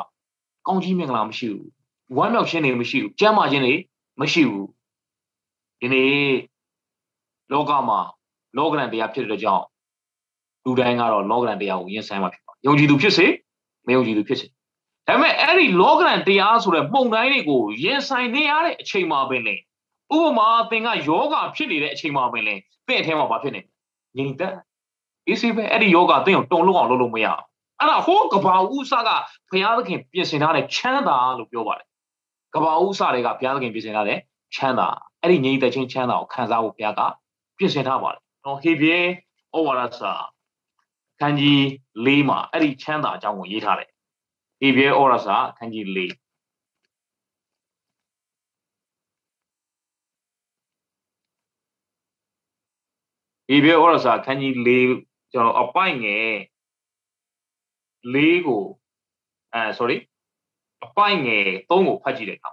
[0.66, 1.68] ကောင်းကြီးမင်္ဂလာမရှိဘူး
[2.16, 3.74] ဝမ်းမြောက်ခြင်းတွေမရှိဘူးကြမ်းမာခြင်းတွေ
[4.20, 4.66] မရှိဘူး
[5.80, 6.12] ဒီနေ့
[7.52, 8.00] လောကမှာ
[8.56, 9.64] လောကရန်တရားဖြစ်တဲ့ကြောင့်
[10.64, 13.26] လူတိုင်းကတော့လောကရန်တရားကိုရင်ဆိုင်မှာဖြစ်ပါယုံကြည်သူဖြစ်စေ
[13.86, 14.46] မယုံကြည်သူဖြစ်စေ
[15.06, 19.54] ဒါပေမဲ့အဲ့ဒီလောကရန်တရားဆိုတဲ့ပုံတိုင်းတွေကိုရင်ဆိုင်နေရတဲ့အချိန်မှာပင်လေ
[20.16, 22.54] ဥပမာသင်ကယောဂဖြစ်နေတဲ့အချိန်မှာပင်လေ
[22.86, 23.60] သင်အထဲမှာဘာဖြစ်နေ
[24.16, 24.54] ငြိမ်သက်
[25.28, 27.42] အေးစေးပဲအဲ့ဒီယောဂသင်ကိုတုံလုံးအောင်လုပ်လို့မရအောင်
[27.82, 29.10] အဲ့ဒါဟိုးကဘာဥစက
[29.50, 31.86] ဘုရားသခင်ပြင်ဆင်ထားတဲ့ချမ်းသာလို့ပြောပါတယ်
[32.54, 34.18] ကဘာဥစတွေကဘုရားသခင်ပြင်ဆင်ထားတဲ့
[34.54, 34.88] ချမ်းသာ
[35.22, 37.00] အဲ့ဒီငြိမ်သက်ခြင်းချမ်းသာကိုခံစားဖို့ဘုရားက
[37.58, 38.96] ပြင်ဆင်ထားပါတယ်နော်ဟေပြေ
[39.54, 40.12] ဩဝါဒစာ
[41.20, 41.60] ခန်းကြီး
[42.06, 43.90] ၄မှာအဲ့ဒီချမ်းသာအကြောင်းကိုရေးထားတယ်
[44.60, 45.98] ဟေပြေဩဝါဒစာခန်းကြီး၄
[53.48, 54.70] ဟေပြေဩဝါဒစာခန်းကြီး၄
[55.32, 56.32] ကျွန်တော်အပိုင်ငယ်
[58.14, 58.16] ၄
[58.46, 58.64] ကို
[59.54, 59.96] အဲ sorry
[60.84, 62.50] အပိုင်ငယ်၃ကိုဖတ်ကြည့်တဲ့အခါ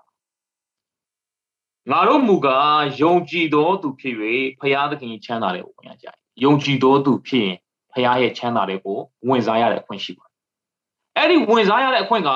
[1.92, 4.16] ငါတို့မူကားယုံကြည်သောသူဖြစ်၍
[4.60, 6.08] ဖရာသခင်ချမ်းသာတဲ့ကိုဝင်ရကြ။
[6.44, 7.58] ယုံကြည်သောသူဖြစ်ရင်
[7.94, 10.38] ဖရာရဲ့ချမ်းသာတဲ့ကိုဝင်စားရတဲ့အခွင့်ရှိပါတယ်။
[11.18, 12.30] အဲ့ဒီဝင်စားရတဲ့အခွင့်က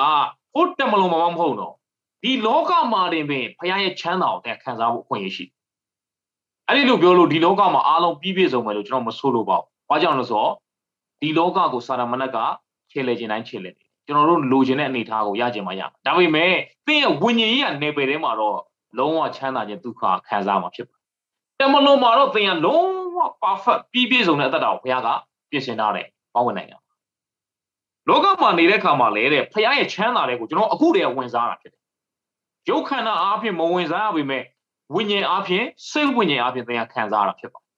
[0.54, 1.74] ဟိုတက်မလုံးမမဟုတ်တော့
[2.22, 5.44] ဒီလောကမှာတင်ပင်ဖရာရဲ့ချမ်းသာကိုတဲ့ခံစားဖို့အခွင့်ရရှိ။
[6.68, 10.52] အဲ့ဒီလိုပြောလို့ဒီလောကမှာအားလုံးပြည့်ပြည့်စုံမယ်လို့ကျွန်တော်မဆိုလို့ပါဘူး။ဘာကြောင့်လဲဆိုတော့
[11.20, 12.38] ဒီလောကကိုစာရမဏတ်က
[12.94, 16.52] ခြေလေခြင်းတိုင်းခြေလေတယ်။ကျွန်တော်တို့လိုချင်တဲ့အနေအထားကိုရကြမှာရ။ဒါပေမဲ့
[16.86, 18.58] သင်ရဲ့ဝิญဉ်ကြီးကနေပယ်ထဲမှာတော့
[18.98, 21.02] လုံးဝချမ်းသာခြင်းဒုက္ခခံစားမှာဖြစ်ပါတယ်။
[21.60, 25.08] တမလုံးမှာတော့သင်ကလုံးဝ perfect ပြည့်ပြည့်စုံတဲ့အတ္တကိုဘုရားက
[25.50, 26.78] ပြင်ဆင်ထားတယ်ပေါင်းဝင်နိုင်တာ။
[28.08, 31.82] လောကမှာနေတဲ့ခါမှာလေတဲ့ဘုရားရဲ့ချမ်းသာတဲ့ကိုကျွန်တော်အခုတည်းကဝင်စားတာဖြစ်တယ်။
[32.70, 34.42] ရုပ်ခန္ဓာအားဖြင့်မဝင်စားရပေမဲ့
[34.94, 37.72] ဝိညာဉ်အားဖြင့်စိတ်ဝိညာဉ်အားဖြင့်သင်ကခံစားရတာဖြစ်ပါတယ်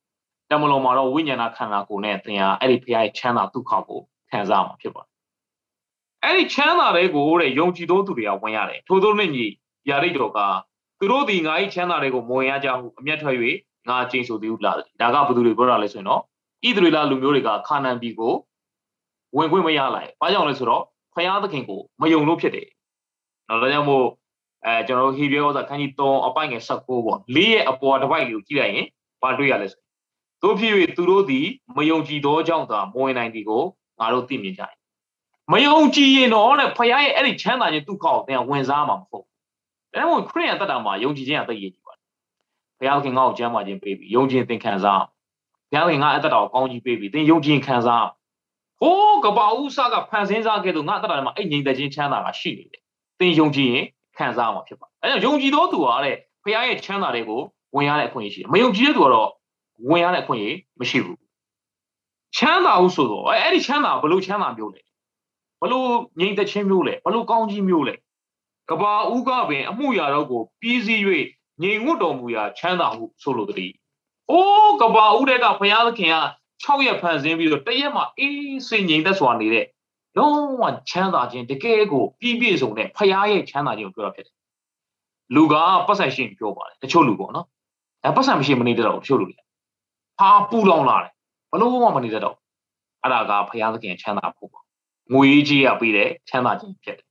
[0.50, 5.12] ။တမလုံးမှာတော့ဝိညာဏခန္ဓာကိုယ်နဲ့သင်ကအဲ့ဒီဘုရားရဲ့ချမ်းသာဒုက္ခကို ခံစားမှာဖြစ်ပါတယ်။
[6.24, 9.46] အဲ့ဒီချမ်းသာတဲ့ကိုတဲ့ယုံကြည်သောသူတွေကဝင်ရတယ်။ထို့သောနဲ့ညီ
[9.88, 10.40] ယာရိတော်က
[10.98, 13.36] သူတို့ဒီငါ၏ချမ်းသာတွေကိုမဝင်ရကြဟုအမျက်ထွက်၍
[13.88, 16.22] ငါကျိန်ဆိုသည်ဟုလာတယ်ဒါကဘယ်သူတွေပြောတာလဲဆိုရင်တော့ဣ
[16.76, 18.34] သရေလလူမျိုးတွေကခါနန်ပြည်ကို
[19.36, 20.82] ဝင်ခွင့်မရလိုက်ဘာကြောင့်လဲဆိုတော့
[21.14, 22.68] ဖယားသခင်ကိုမယုံလို့ဖြစ်တယ်
[23.48, 24.06] နော်ဒါကြောင့်မို့
[24.66, 28.86] အဲကျွန်တော်တို့ဟီဘရဲဩဇာခန်းကြီး3အပိုင်ငယ်16ပေါ့လေးရဲ့အပေါ်တစ်ပိုက်လေးကိုကြည့်လိုက်ရင်
[29.22, 29.80] ဘာတွေ့ရလဲဆို
[30.42, 33.64] တို့ဖြစ်၍သူတို့သည်မယုံကြည်သောကြောင့်သာမဝင်နိုင်သည်ကို
[34.00, 34.74] ငါတို့သိမြင်ကြတယ်
[35.52, 39.24] မယုံကြည်ရင်တော့တဲ့ဖယားရဲ့အဲ့ဒီချမ်းသာခြင်းဒုက္ခကိုသင်ဝင်စားမှာမဟုတ်
[39.94, 42.04] ဒါမှမဟုတ်ခရိယန်တတ်တာမှာယုံကြည်ခြင်းအသိရည်ကြည့်ပါတယ်
[42.78, 45.02] ဘုရားခင်ငါ့ကိုကျမ်းမာခြင်းပေးပြီးယုံကြည်သင်ခံစား
[45.70, 48.06] ဘုရားခင်ငါအသက်တော်ကောင်းကြီးပေးပြီးသင်ယုံကြည်ခံစား
[48.80, 52.82] ဟိုးကဘာဥစကဖန်ဆင်းစားခဲ့လို့ငါအသက်တော်မှာအဲ့ငြိမ်သက်ခြင်းချမ်းသာကရှိနေတယ်
[53.20, 53.84] သင်ယုံကြည်ရင်
[54.16, 57.40] ခံစားမှာဖြစ်ပါတယ်အဲကြောင့်ယုံကြည်သောသူကတဲ့ဘုရားရဲ့ချမ်းသာတွေကို
[57.76, 59.30] ဝင်ရတဲ့အခွင့်အရေးရှိတယ်မယုံကြည်တဲ့သူကတော့
[59.90, 61.18] ဝင်ရတဲ့အခွင့်အရေးမရှိဘူး
[62.36, 64.82] ချမ်းသာဟုဆိုတော့အဲ့ဒီချမ်းသာဘလို့ချမ်းသာမျိုးလဲ
[65.62, 65.88] ဘလို့
[66.20, 67.94] ငြိမ်သက်ခြင်းမျိုးလဲဘလို့ကောင်းကြီးမျိုးလဲ
[68.70, 71.00] ကဘာဥကပင် အမှုရာတော့ကိုပြီးစီး၍
[71.62, 73.72] ငြိမ်ဝတ်တော်မူရာချမ်းသာဟုဆိုလိုသည်။
[74.30, 76.16] အိုးကဘာဥတဲ့ကဘုရားသခင်က
[76.64, 79.66] 6ရက်ဖန်ဆင်းပြီးတော့တရက်မှအေးစင်ငြိမ်သက်စွာနေတဲ့
[80.18, 84.34] လုံးဝချမ်းသာခြင်းတကယ်ကိုပြည့်ပြည့်စုံတဲ့ဘုရားရဲ့ချမ်းသာခြင်းကိုပြောတာဖြစ်တယ်။
[85.34, 85.54] လူက
[85.86, 87.46] ပတ်ဆိုင်ရှင်ပြောပါတယ်တချို့လူပေါ့နော်။
[88.04, 89.36] အဲပတ်ဆိုင်မရှိမနေတတ်တော့တချို့လူတွေ
[90.20, 91.15] ဟာပူလောင်လာတယ်ဘ
[91.60, 92.36] လို့မှမနေတတ်တော့
[93.02, 94.64] အဲ့ဒါကဘုရားသခင်ချမ်းသာဖို့ပေါ့။
[95.14, 97.06] ငွေကြီးရပြီးတဲ့ချမ်းသာခြင်းဖြစ်တယ်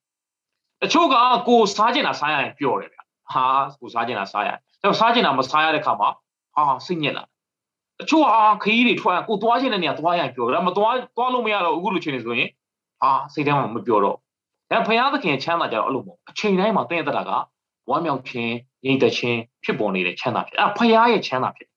[0.81, 1.15] တချို့က
[1.47, 2.99] ကိုစားကျင်တာစားရရင်ပျော်တယ်ဗျ
[3.33, 3.45] ဟာ
[3.79, 4.49] ကိုစားကျင်တာစားရ
[4.83, 6.09] တယ်စားကျင်တာမစားရတဲ့ခါမှာ
[6.55, 7.23] ဟာစိတ်ညစ်လာ
[7.99, 12.49] တချို့ဟာခရီးတွေထွက်ကိုသွားကျင်တဲ့နေရာသွားရရင်ပျော်တယ်မသွားသွားလို့မရတော့အခုလိုချိန်နေဆိုရင်
[13.01, 14.17] ဟာစိတ်ထဲမှာမပျော်တော့
[14.71, 17.31] ဒါဘုရားသခင်ချမ်းသာကြတော့အဲ့လိုမဟုတ်အချိန်တိုင်းမှာတင့်ရတာက
[17.89, 18.53] ဝမ်းမြောက်ခြင်း
[18.85, 21.67] ငြိမ်သက်ခြင်းဖြစ်ပေါ်နေတဲ့ချမ်းသာဖြစ်အဲ့ဘုရားရဲ့ချမ်းသာဖြစ်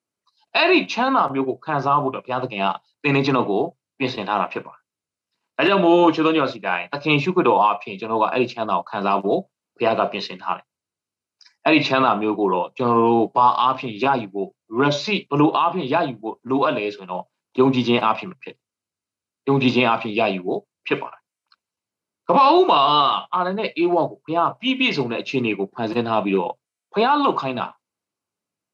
[0.57, 2.67] အဲ့ဒီချမ်းသာမျိုးကိုခံစားဖို့တော့ဘုရားသခင်က
[3.03, 3.63] သင်နေကျွန်တော်ကို
[3.99, 4.83] ပြင်ဆင်ထားတာဖြစ်ပါတယ်
[5.59, 9.41] ဒါကြောင့်မို့ချွတ်တော်ညောစီတိုင်းသခင်ရှုခတော်အဖြစ်ကျွန်တော်ကအဲ့ဒီချမ်းသာကိုခံစားဖို့
[9.77, 10.67] ဘုရားကပြင်ဆင်ထားတယ်
[11.65, 14.49] အဲ့ဒီချမ်းသာမျိုးကိုတော့ကျွန်တော်တို့ဘာအားဖြင့်ရယူဖို့
[14.81, 17.25] receipt ဘလို့အားဖြင့်ရယူဖို့လိုအပ်လဲဆိုရင်တော့
[17.59, 18.57] ယုံကြည်ခြင်းအားဖြင့်မဖြစ်
[19.49, 21.23] ယုံကြည်ခြင်းအားဖြင့်ရယူဖို့ဖြစ်ပါတယ်
[22.29, 22.81] ကပ္ပဦးမှာ
[23.33, 26.53] အာရနဲ့အေးဝါကိုဘုရားပြည့်ပြည့်စုံတဲ့အခြေအနေကိုဖန်ဆင်းထားပြီးတော့
[26.93, 27.67] ဘုရားလှုပ်ခိုင်းတာ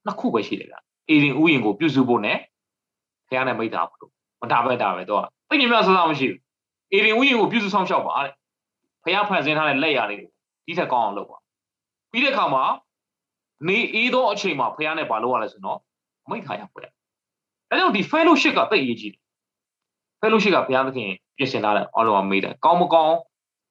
[0.07, 0.77] နှစ်ခုပဲရှိတယ်ဗျ
[1.09, 2.39] အေရင်ဥယျင်ကိုပြုစုဖို့နဲ့
[3.29, 6.41] ဘုရားနဲ့မိသားဖို့မတာပဲတာပဲတော့သိမြင်မြတ်ဆဆမရှိဘူး
[6.93, 8.33] အေရင်ဝိယင်ကိုပြုစုဆောင်ရှောက်ပါတဲ့
[9.05, 10.31] ဖះဖန်ဆင်းထားတဲ့လက်ရာလေးကို
[10.67, 11.39] ဒီထက်ကောင်းအောင်လုပ်ပါ
[12.11, 12.65] ပြီးတဲ့အခါမှာ
[13.69, 15.79] နေအေးသောအချိန်မှာဖះနဲ့ဘာလုပ်ရလဲဆိုတော့
[16.31, 16.89] မိတ်ခါရဖွဲ့
[17.71, 19.23] အဲကြောင့်ဒီ fellowship ကတိတ်အရေးကြီးတယ်
[20.21, 23.17] fellowship ကဘုရားသခင်ပြင်ဆင်ထားတဲ့ all over မေးတယ်ကောင်းမကောင်း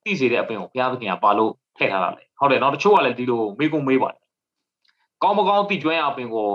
[0.03, 4.21] သိစေတဲ့အပင်ကိုဘုရားသခင်ကဘာလို့ထည့်ထားတာလဲဟုတ်တယ်နော်တချို့ကလည်းဒီလိုမေးကုန်မေးပါတယ်
[5.23, 6.47] ကောင်းမကောင်းသိကျွမ်းရအပင်ကို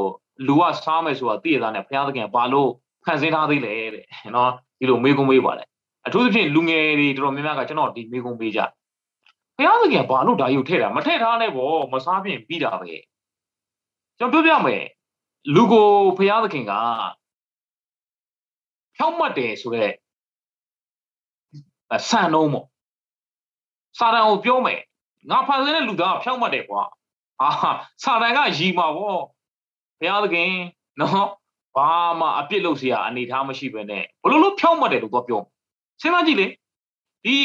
[0.47, 2.71] လူကစားမယ်ဆိုတာသိရတာနဲ့ဘုရားသခင်ကဘာလို့
[3.05, 4.05] ဖန်ဆင်းထားသေးလဲတဲ့
[4.37, 5.69] နော်ဒီလိုမေးကုန်မေးပါတယ်
[6.07, 8.61] အထူးသဖြင့်လူငယ်တွေတော်တော်များများကကျွန်တော်ဒီမိကုံပေးကြ
[9.57, 12.93] ဘုရားသခင်ဘာလို့ဒါယူထည့်တာမထည့်ထားနဲ့ဗောမစားပြင်ပြီးတာပဲ
[14.19, 14.85] ကျွန်တော်ပြောပြမယ်
[15.55, 16.73] လူကိုဘုရားသခင်က
[18.97, 19.95] ဖြောက်မှတ်တယ်ဆိုတော့
[22.09, 22.67] ဆန်နှုံးပေါ့
[23.99, 24.81] စာတန်ကိုပြောမယ်
[25.31, 26.83] ငါဖန်ဆင်းတဲ့လူသားကဖြောက်မှတ်တယ်ကွာ
[27.43, 27.51] အာ
[28.03, 29.17] စာတန်ကရီမှာဗော
[30.00, 30.50] ဘုရားသခင်
[31.00, 31.30] နော်
[31.78, 35.42] ဘာမှအပြစ်လုပ်เสียအနေထားမရှိဘဲနဲ့ဘလို့လို့ဖြောက်မှတ်တယ်လို့တော့ပြော
[36.02, 36.48] စဉ်းစားကြည့်လေ
[37.26, 37.38] ဒီ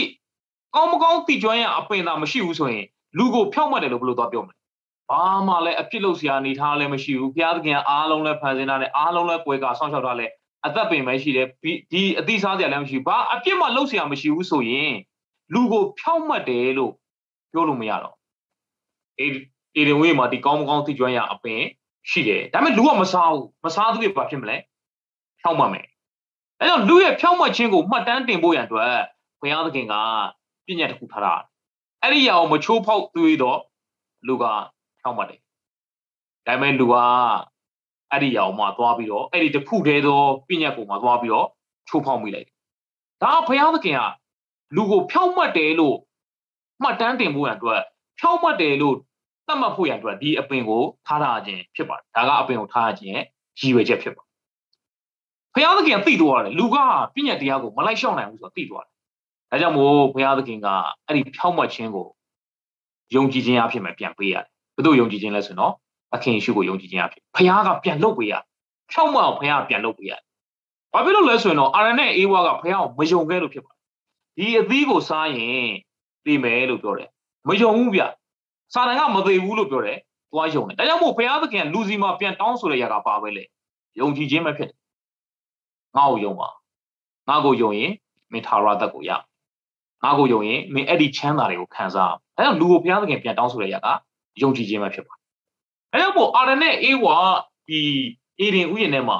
[0.74, 2.84] ကောင်းမကောင်းတိကျွမ်းရအပင်သာမရှိဘူးဆိုရင်
[3.18, 4.56] လူကိုဖြောက်မှတ်တယ်လို့ဘလို့တော့ပြောမလဲ
[5.10, 10.26] ဘာမှလည်းအပြစ်လုပ်เสียအနေထားလည်းမရှိဘူးဘုရားသခင်အားလုံးလည်းဖန်ဆင်းထားတယ်အားလုံးလည်းကွယ်ကာဆောင်းရှောက်ထားလဲ
[10.66, 11.46] အသက်ပင်ပဲရှိတယ်
[11.92, 14.94] ဒီအတိစားစရာလည်းမရှိဘူးဘာအပြစ်မှလုပ်เสียမရှိဘူးဆိုရင်
[15.54, 16.92] လူကိုဖြောက်မှတ်တယ်လို့
[17.52, 18.14] ပြောလို့မရတော့
[19.20, 19.32] အေး
[19.76, 21.62] အေဒင်ဝေးမှာဒီကောင်းမကောင်းသိကျွမ်းရအပင်
[22.09, 24.55] ရှိတယ်ဒါပေမဲ့လူကမစားဘူးမစားသူတွေဘာဖြစ်မလဲ
[25.41, 25.87] ဖြောက်မှတ်မယ်
[26.59, 28.93] အဲကြောင့်လူရဲ့ဖြောက်မှတ်ခြင်းကိုမှတ်တမ်းတင်ဖို့ရန်အတွက်
[29.39, 29.93] ဘုရားသခင်က
[30.65, 31.33] ပြည့်ညတ်တစ်ခုထားတာ
[32.01, 33.59] အဲ့ဒီရအောင်မချိုးဖောက်သွေးတော့
[34.27, 34.43] လူက
[34.99, 35.39] ဖြောက်မှတ်တယ်
[36.47, 36.95] ဒါပေမဲ့လူက
[38.11, 41.47] အဲ့ဒီရအောင်မှသွားပြီးတော့အဲ့ဒီတစ်ခုတည်းသောပြည့်ညတ်ကိုမှသွားပြီးတော့
[41.87, 42.47] ချိုးဖောက်မိလိုက်
[43.23, 44.01] ဒါဘုရားသခင်က
[44.75, 45.97] လူကိုဖြောက်မှတ်တယ်လို့
[46.81, 47.81] မှတ်တမ်းတင်ဖို့ရန်အတွက်
[48.19, 48.95] ဖြောက်မှတ်တယ်လို့
[49.47, 53.25] သတ်မှတ်ဖို့ရန်အတွက်ဒီအပင်ကိုထားရခြင်းဖြစ်ပါတယ်ဒါကအပင်ကိုထားရခြင်းရဲ့
[53.59, 54.29] ရည်ရွယ်ချက်ဖြစ်ပါတယ်
[55.53, 56.77] ဘုရားသခင်သိသွားတယ်လူက
[57.13, 58.93] ပြည့်ညတ်တရားကိုမလိုက်ရှောင်နိုင်ဘူးဆိုတော့သိသွားတယ်
[59.51, 60.67] ဒါကြောင့်မို့ဘုရားသခင်က
[61.07, 62.07] အဲ့ဒီဖြောက်မှတ်ခြင်းကို
[63.15, 65.73] ယုံကြည်ခြင်းအဖြစ်မှာပြန်ပေးရတယ်ဘယ်သူယုံကြည်ခြင်းလဲဆိုတော့
[66.15, 68.33] အခင်ရှုကိုယုံကြည်ခြင်းအဖြစ်ဘုရားကပြန်လုပ်ပေးရ
[68.91, 70.23] ဖြောက်မှတ်အောင်ဘုရားကပြန်လုပ်ပေးရတယ်
[70.93, 73.81] ဘာဖြစ်လို့လဲဆိုရင်တော့အာရနဲ့အေဝါကဘုရားကိုမယုံခဲ့လို့ဖြစ်ပါတယ်
[74.37, 75.67] ဒီအသီးကိုစားရင်
[76.25, 77.09] သိမယ်လို့ပြောတယ်
[77.47, 78.01] မယုံဘူးဗျ
[78.73, 79.97] စာတန်ကမသိဘူးလို့ပြောတယ်
[80.33, 83.43] သွားယုံတယ်ဒါကြောင့်မို့ဘုရားသခင်လူစီမှာပြန်တောင်းဆိုတဲ့ຢာကပါပဲလေ
[83.99, 84.77] ယုံကြည်ခြင်းပဲဖြစ်တယ်
[85.97, 86.49] ငါ့ကိုယုံပါ
[87.29, 87.91] ငါ့ကိုယုံရင်
[88.31, 89.11] မင်းထာဝရသက်ကိုရ
[90.03, 93.87] ငါ့ကိုယုံရင်မင်းအဲ့ဒီချမ်းသာတွေကိုခံစားအောင်ဒါကြောင့်လူကိုဘုရားသခင်ပြန်တောင်းဆိုတဲ့ຢာက
[94.41, 95.13] ယုံကြည်ခြင်းပဲဖြစ်ပါ
[95.91, 97.17] တယ်ဒါကြောင့်မို့အာရနဲ့အေဝါ
[97.67, 97.79] ဒီ
[98.39, 99.19] အေဒင်ဥယျာဉ်ထဲမှာ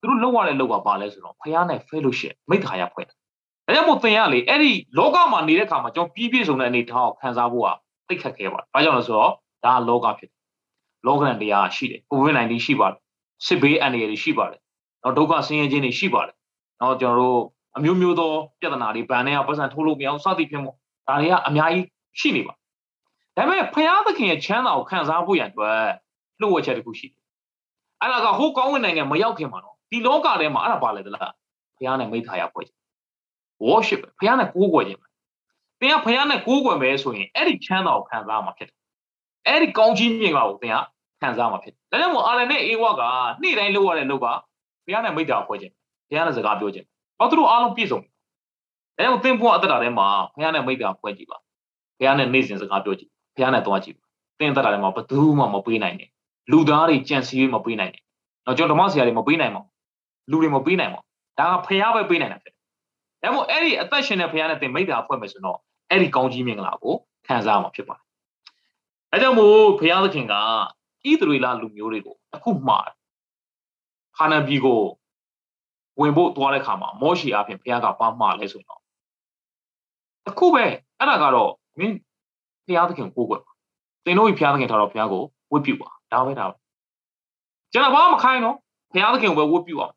[0.00, 7.68] သူတို့လောက်ရတဲ့လောက်ကပါလဲဆိုတော့ဖះနဲ့ fellowship မိခါရဖွဲ့တယ်ဒါကြောင့်မို့သင်ရလေအဲ့ဒီလောကမှာနေတဲ့ခါမှာကျွန်တော်ပြည့်ပြည့်စုံတဲ့အနေထားကိုခံစားဖို့က
[8.08, 9.32] သိခက်ခဲပါတယ်။ဘာကြောင့်လဲဆိုတော့
[9.64, 10.38] ဒါကလောကဖြစ်တယ်။
[11.06, 13.00] လောကရန်တရားရှိတယ်။ COVID-19 ရှိပါတယ်။
[13.46, 14.60] စစ်ဘေးအန္တရာယ်တွေရှိပါတယ်။
[15.02, 16.36] နောက်ဒုက္ခဆင်းရဲခြင်းတွေရှိပါတယ်။
[16.80, 17.40] နောက်ကျွန်တော်တို့
[17.76, 20.76] အမျိုးမျိုးသောပြဿနာတွေဗန်နဲ့ပတ်စံထိုးလို့မရအောင်စသည်ဖြင့်ပေါ့
[21.08, 21.86] ဒါတွေကအများကြီး
[22.20, 22.54] ရှိနေပါ
[23.36, 25.78] ဒါပေမဲ့ဖျားသခင်ရဲ့ချမ်းသာကိုခံစားဖို့ရန်အတွက်
[26.40, 27.20] လှုပ်ဝက်ချက်တစ်ခုရှိတယ်။
[28.00, 31.30] အဲ့ဒါကဟိုးကောင်းဝင်နိုင်ငံမရောက်ခင်မှာတော့ဒီလောကထဲမှာအဲ့ဒါပါလေသလား။
[31.78, 32.66] ဖျားနဲ့မိသားရဖွဲ့
[33.66, 35.05] worship ဘုရားနဲ့ကိုးကွယ်ခြင်းပဲ
[35.80, 38.76] သင်ကဘုရားနဲ့ကိုးကွယ်မယ်ဆိုရင်အဲ့ဒီချမ်းသာကိုခံစားမှာဖြစ်တယ်
[39.46, 40.76] အဲ့ဒီကောင်းကြီးမြင်ပါကိုသင်က
[41.20, 43.02] ခံစားမှာဖြစ်တယ်ဒါကြောင့်မို့အာရန်နဲ့အေဝါက
[43.42, 44.26] နေ့တိုင်းလုပ်ရတဲ့လုပ်က
[44.86, 45.72] ဘုရားနဲ့မိတ္တာဖွဲ့ခြင်း
[46.08, 46.86] ဘုရားနဲ့စကားပြောခြင်း
[47.18, 48.00] ဘာသူတို့အားလုံးပြည့်စုံ
[48.98, 51.38] တယ်ဒါကြောင့်သင်ဘုရားအသက်တာထဲမှာဘုရားနဲ့မိတ္တာဖွဲ့ကြည့်ပါ
[51.98, 53.96] ဘုရားနဲ့နေ့စဉ်စကားပြောကြည့်ဘုရားနဲ့တွားကြည့်
[54.38, 56.10] သင်သက်တာထဲမှာဘယ်သူမှမပေးနိုင်နဲ့
[56.50, 58.02] လူသားတွေကြံစည်မပေးနိုင်နဲ့
[58.46, 59.70] တော့ကျွန်တော်ဓမ္မဆရာတွေမပေးနိုင်ပါဘူး
[60.30, 62.54] လူတွေမပေးနိုင်ပါဘူးဒါကဘုရားပဲပေးနိုင်တာဖြစ်
[63.22, 65.58] ဒါမို့အဲ့ဒီအသက်ရှင်တဲ့ဘုရားနဲ့သင်မိတ္တာဖွဲ့မယ်ဆိုတော့
[65.90, 66.94] အဲ့ဒီကောင်းကြီးမင်္ဂလာကို
[67.26, 68.04] ခံစားမှာဖြစ်ပါတယ်။
[69.12, 70.38] အဲကြောင့်မို့ဘုရားသခင်ကဣ
[71.20, 72.74] သရေလလူမျိုးတွေကိုအခုမှ
[74.16, 74.80] ခါနန်ပြည်ကို
[76.00, 78.80] ဝင်ဖို့သွားတဲ့ခါမှာမောရှိအဖြစ်ဘုရားကပါမှာလဲဆိုတော့
[80.28, 80.64] အခုပဲ
[80.98, 81.96] အဲ့ဒါကတော့မင်း
[82.66, 83.42] ဘုရားသခင်ကိုကိုွယ်
[84.04, 85.22] သင်တို့ဘုရားသခင်ထားတော့ဘုရားကို
[85.52, 86.56] ဝတ်ပြုပါဒါပဲဒါပဲ
[87.72, 88.56] ကျွန်တော်ဘာမှမခိုင်းတော့
[88.92, 89.92] ဘုရားသခင်ကိုပဲဝတ်ပြုအောင်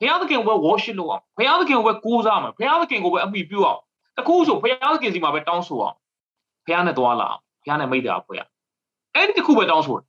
[0.00, 3.80] ဘုရားသခင်ကိုပဲ worship လုပ်အောင်ဘုရားသခင်ကိုပဲကိုးစားအောင်ဘုရားသခင်ကိုပဲအမိပြုအောင်
[4.16, 5.96] တခုဆိုဘုရားသခင်စီမှာပဲတောင်းဆိုအောင်
[6.66, 8.40] ဘုရားနဲ့သွားလာအောင်ဘုရားနဲ့မိတ်တာဖွဲ့ရ
[9.14, 10.06] အဲ့ဒီတခုပဲတောင်းဆိုတယ်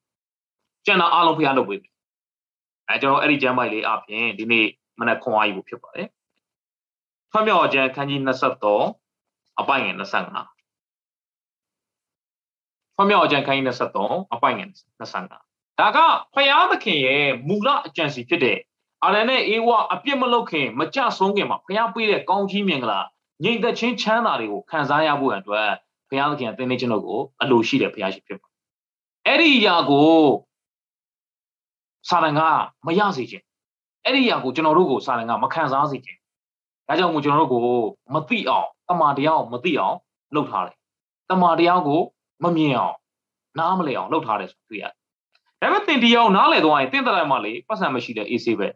[0.86, 1.92] ကျန်တာအားလုံးဘုရားလုပ်ပေးတယ်
[2.90, 4.68] အဲကျွန်တော်အဲ့ဒီကျမ်းပိုက်လေးအပြင်ဒီနေ့
[5.00, 6.08] မနက်ခွန်အားကြီးကိုဖြစ်ပါတယ်
[7.32, 8.20] ဖွင့်မြောက်ကျမ်းခန်းကြီး
[8.88, 10.46] 23အပိုင်ငယ်25
[12.96, 13.66] ဖွင့်မြောက်ကျမ်းခန်းကြီး
[14.02, 15.98] 23အပိုင်ငယ်25ဒါက
[16.34, 18.58] ဘုရားသခင်ရဲ့မူလအကြံစီဖြစ်တဲ့
[19.04, 23.00] အာရန်နဲ့အေဝါအပြစ်မလုပ်ခင်မကြဆုံးခင်မှာဘုရားပေးတဲ့ကောင်းကြီးမြင်္ဂလာ
[23.44, 25.70] ငြိမ်သက်ခြင်းချမ်းသာတွေကိုခံစားရဖို့အတွက်
[26.10, 28.48] ဘုရားသခင်သင်နေခြင်းတို့ကိုအလိုရှိတဲ့ဘုရားရှိဖြစ်ပါ
[29.26, 30.16] အဲ့ဒီအရာကို
[32.10, 32.42] စာရန်က
[32.86, 33.44] မရစေခြင်း
[34.04, 36.20] အဲ့ဒီအရာကိုကျွန်တော်တို့ကိုစာရန်ကမခံစားစေခြင်း
[36.88, 37.80] ဒါကြောင့်မို့ကျွန်တော်တို့ကို
[38.14, 39.96] မသိအောင်တမာတရားကိုမသိအောင်
[40.36, 40.76] လုပ်ထားတယ်
[41.30, 42.00] တမာတရားကို
[42.44, 42.96] မမြင်အောင်
[43.60, 44.86] နားမလည်အောင်လုပ်ထားတယ်ဆိုတွေ့ရ
[45.62, 48.68] တယ်ဒါပေမဲ့တင်တရားကိုနားလည်သွားရင်တင့်တဲ့မှာလေပတ်စံမရှိတဲ့အေးဆေးပဲ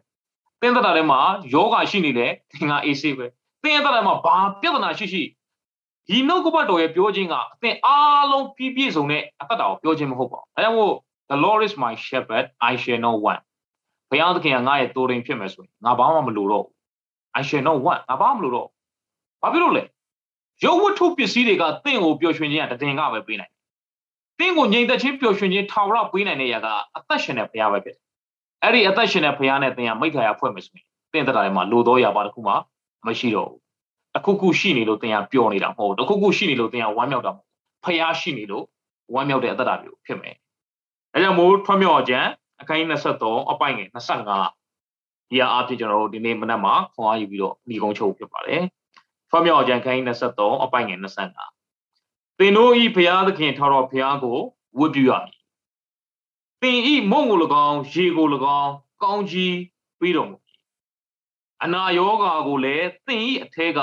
[0.60, 1.20] သင်သက်တာထဲမှာ
[1.54, 3.26] ယောဂရှိနေတယ်သင်ကအေးဆေးပဲ
[3.62, 5.22] သင်ရဲ့သက်တာမှာဘာပြဿနာရှိရှိ
[6.08, 10.94] ဒီနှုတ်ကပတ်တော်ရဲ့ပြောခြင်းကအသင်အားလုံးပြည့်ပြည့်စုံတဲ့အသက်တာကိုပြောခြင်းမဟုတ်ပါဘူးအဲကြောင့်မို့
[11.30, 13.40] the lord is my shepherd i shall not want
[14.10, 16.66] ဘုရားသခင်ကငါ့ရဲ့တိုးရင်ဖြစ်မယ်ဆိုရင်ငါဘာမှမလိုတော့
[17.38, 18.68] i shall not want ငါဘာမှမလိုတော့
[19.42, 19.84] ဘာဖြစ်လို့လဲ
[20.64, 23.52] ရုပ်ဝတ္ထုပစ္စည်းတွေကသင်ကိုပျော်ရွှင်ခြင်းကတည်ငါပဲပေးနိုင်
[24.38, 28.02] သင်ကိုငြိမ်သက်ခြင်းပျော်ရွှင်ခြင်းထာဝရပေးနိုင်တဲ့ຢာကအသက်ရှင်တဲ့ဘုရားပဲဖြစ်တယ်
[28.62, 32.54] အဲ့ဒီအသက်ရှင်တဲ့ဘုရားနဲ့သင်ကမိခါရဖွဲ့မယ်ဆိုရင်သင်သက်တာထဲမှာလိုတော့ရပါတခုမှ
[33.06, 33.60] မရှိတော့ဘူး
[34.14, 37.48] တခုခုရှိနေလို့သင်ကပျော်နေတာမဟုတ်ဘူးတစ်ခုခုရှိနေလို့သင်ကဝမ်းမြောက်တာမဟုတ်
[37.84, 38.64] ဖျားရှိနေလို့
[39.14, 40.36] ဝမ်းမြောက်တဲ့အတ္တမျိုးဖြစ်မယ်
[41.14, 42.28] အဲကြောင့်မို့ထွတ်မြောက်ခြင်း
[42.60, 48.62] အခိုင်23အပိုင်ငယ်25ဒီအားဖြင့်ကျွန်တော်တို့ဒီနေ့မနက်မှာခွန်အားယူပြီးတော့ညီကုန်းချုပ်ဖြစ်ပါတယ်
[49.30, 54.38] ထွတ်မြောက်ခြင်းခိုင်23အပိုင်ငယ်25သင်တို့ဤဘုရားသခင်ထောက်တော်ဘုရားကို
[54.78, 55.38] ဝတ်ပြုရမည်
[56.62, 58.26] သင်ဤမုံကို၎င်းရေကို၎
[58.60, 59.56] င်းကောင်းကြီး
[60.00, 60.36] ပြီးတော်မူ
[61.64, 63.80] အနာယောဂါကိုလည်းသင်ဤအထဲက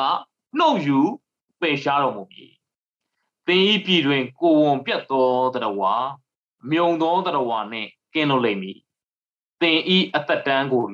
[0.58, 1.00] နှုတ်ယူ
[1.62, 2.54] ပယ်ရှားတော်မူမည်
[3.48, 5.94] သင်ဤပြည်တွင် ကိုဝန်ပြတ်သောတရဝါ
[6.72, 8.78] မြုံသောတရဝါနှင့်ကင်းလွတ်လိမ့်မည်
[9.62, 10.86] သင်ဤအသက်တန်းကို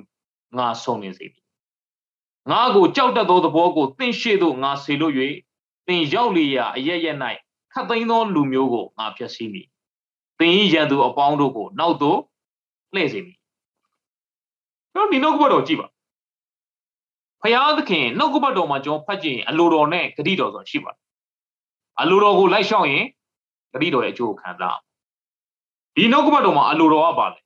[0.58, 1.46] ငါဆုံးနေစေမည်
[2.52, 5.13] ငါကိုကြောက်တတ်သောသဘောကိုသင်ရှိသို့ငါဆေလို့၍
[5.88, 7.17] သင်ရောက်လျာအရရက်၌
[7.74, 9.67] ခတ်သိမ်းသောလူမျိုးကိုငါဖျက်ဆီးမည်
[10.39, 12.19] သင်ဤရန်သူအပေါင်းတို့ကို နောက်သို့
[12.93, 13.38] လှည့်စေမည်
[14.96, 15.88] တော့ဒီနှုတ်ကပတ်တော်ကြည့်ပါ
[17.43, 21.01] ဖယားသခင်နှုတ်ကပတ်တော်မှာကျွန်တော်ဖတ်ကြည့်ရင်အလိုတော်နဲ့ဂတိတော်ဆိုတာရှိပါတယ်
[22.01, 23.06] အလိုတော်ကိုလိုက်ရှောက်ရင်
[23.73, 24.77] ဂတိတော်ရဲ့အကျိုးကိုခံစား
[25.95, 27.39] ဒီနှုတ်ကပတ်တော်မှာအလိုတော်ကပါလေ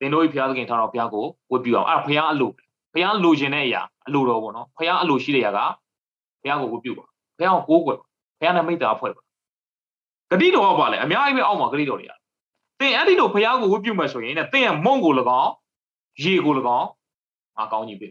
[0.00, 2.50] သင်တို့ဤဖယားသခင်ထားတော်ဖယားကိုဝတ်ပြုအောင်အဲ့ဒါဖယားအလို
[2.94, 5.60] ဖယားလိုချင်တဲ့အရာအလိုတော်ပေါ့နော်ဖယားအလိုရှိတဲ့အရာက
[6.42, 7.04] ဖယားကိုဝတ်ပြုပါ
[7.38, 8.06] ဖယားကိုကိုးကွယ်ပါ
[8.38, 9.22] ဖယားနဲ့မိတ္တာဖွဲ့ပါ
[10.30, 12.12] ဂတိတော်ကပါလေအများကြီးပဲအောက်မှာဂတိတော်တွေက
[12.80, 15.52] သင်အဲ့ဒီလိုဖယားကိုဝတ်ပြုမယ်ဆိုရင်တဲ့သင်ရဲ့မုံကို၎င်း
[16.22, 16.88] ရေကို၎င်း
[17.56, 18.08] ငါကောင်းကြီးပြီ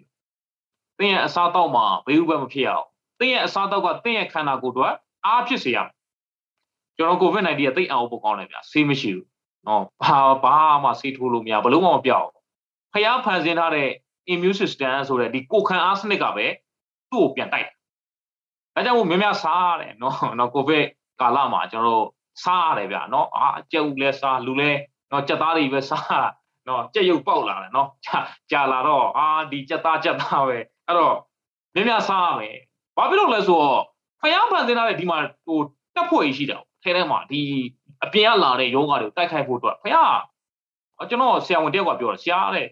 [0.99, 2.85] သင်ရဲ့အစားတောက်မှာဘေးဥပမဖြစ်အောင်
[3.19, 4.93] သင်ရဲ့အစားတောက်ကသင်ရဲ့ခန္ဓာကိုယ်အတွက်
[5.25, 5.93] အားဖြစ်စေရမယ်
[6.97, 9.27] ကျွန်တော် COVID-19 ကသိအောင်ပို့ကောင်းတယ်ဗျာဆေးမရှိဘူး
[9.67, 12.27] နော်ဘာဘာမှဆေးထိုးလို့မရဘလို့မှမပြောက်
[12.93, 13.89] ဖျားဖန်ဆင်းထားတဲ့
[14.33, 16.45] immune system ဆိုတဲ့ဒီကိုခံအားစနစ်ကပဲ
[17.11, 17.67] သူ့ကိုပြန်တိုက်
[18.75, 20.85] ဒါကြောင့်မို့များများစားရတယ်နော်နော် COVID
[21.21, 22.07] ကာလမှာကျွန်တော်တို့
[22.43, 24.71] စားရတယ်ဗျာနော်အာကြက်ဦးလဲစားလူလဲ
[25.11, 26.29] နော်ကြက်သားတွေပဲစား
[26.67, 27.89] နော်ကြက်ရုပ်ပေါက်လာတယ်နော်
[28.51, 31.15] ကြာလာတော့အာဒီကြက်သားကြက်သားပဲ အဲ့တော့
[31.75, 32.57] မြင်မြစားရမယ်
[32.97, 33.81] ဘာဖြစ်လို့လဲဆိုတော့
[34.21, 35.59] ဖယားဖန်ဆင်းထားတဲ့ဒီမှာဟို
[35.95, 37.41] တက်ဖို့ရှိတယ်ထဲထဲမှာဒီ
[38.03, 40.17] အပြင်ကလာတဲ့ယောဂါတွေကိုတိုက်ခိုက်ဖို့အတွက်ဖယား
[41.09, 42.67] ကျွန်တော်ဆရာဝန်တယောက်ကပြောတယ်ဆရာတဲ့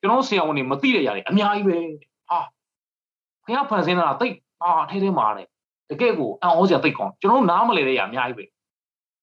[0.00, 1.76] ကျွန်တော်ဆရာဝန်တွေမသိတဲ့ຢာတွေအများကြီးပဲ
[2.30, 2.40] ဟာ
[3.44, 5.46] ဖယားဖန်ဆင်းထားတာတိတ်အာထဲထဲမှာတဲ့
[5.90, 8.44] တကယ့်ကိုအံ့ဩစရာတိတ်ကောင်းကျွန်တော်နားမလည်တဲ့ຢာအများကြီးပဲ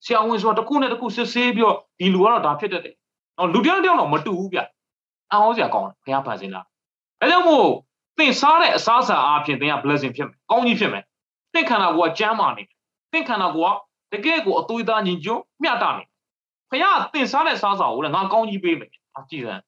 [0.06, 2.96] ဆရာဝန်ဆိုတာတစ်ခုနဲ့တစ်ခုစစ်ဆေးပြီးတော့ဒီလူကတော့ဒါဖြစ်တတ်တယ်
[3.38, 4.60] နော်လူတယောက်တယောက်တော့မတူဘူးဗျ
[5.32, 6.62] အံ့ဩစရာကောင်းတယ်ဖယားဖန်ဆင်းတာ
[7.22, 7.68] အဲကြောင့်မို့
[8.18, 11.04] သင်စားတဲ့အစားအစာအပြင်သင်က blessing ဖြစ်မယ်ကောင်းကြီးဖြစ်မယ်
[11.54, 12.64] သင်ခန္ဓာကိုယ်ကကျမ်းမာနေ
[13.12, 13.74] သင်ခန္ဓာကိုယ်
[14.12, 16.04] ကတကယ်ကိုအသွေးသားညီညွတ်မျှတနေ
[16.70, 19.62] ဖခင်ကသင်စားတဲ့စားစာကိုလည်းငါကောင်းကြီးပေးမယ်အကြည့်စမ်း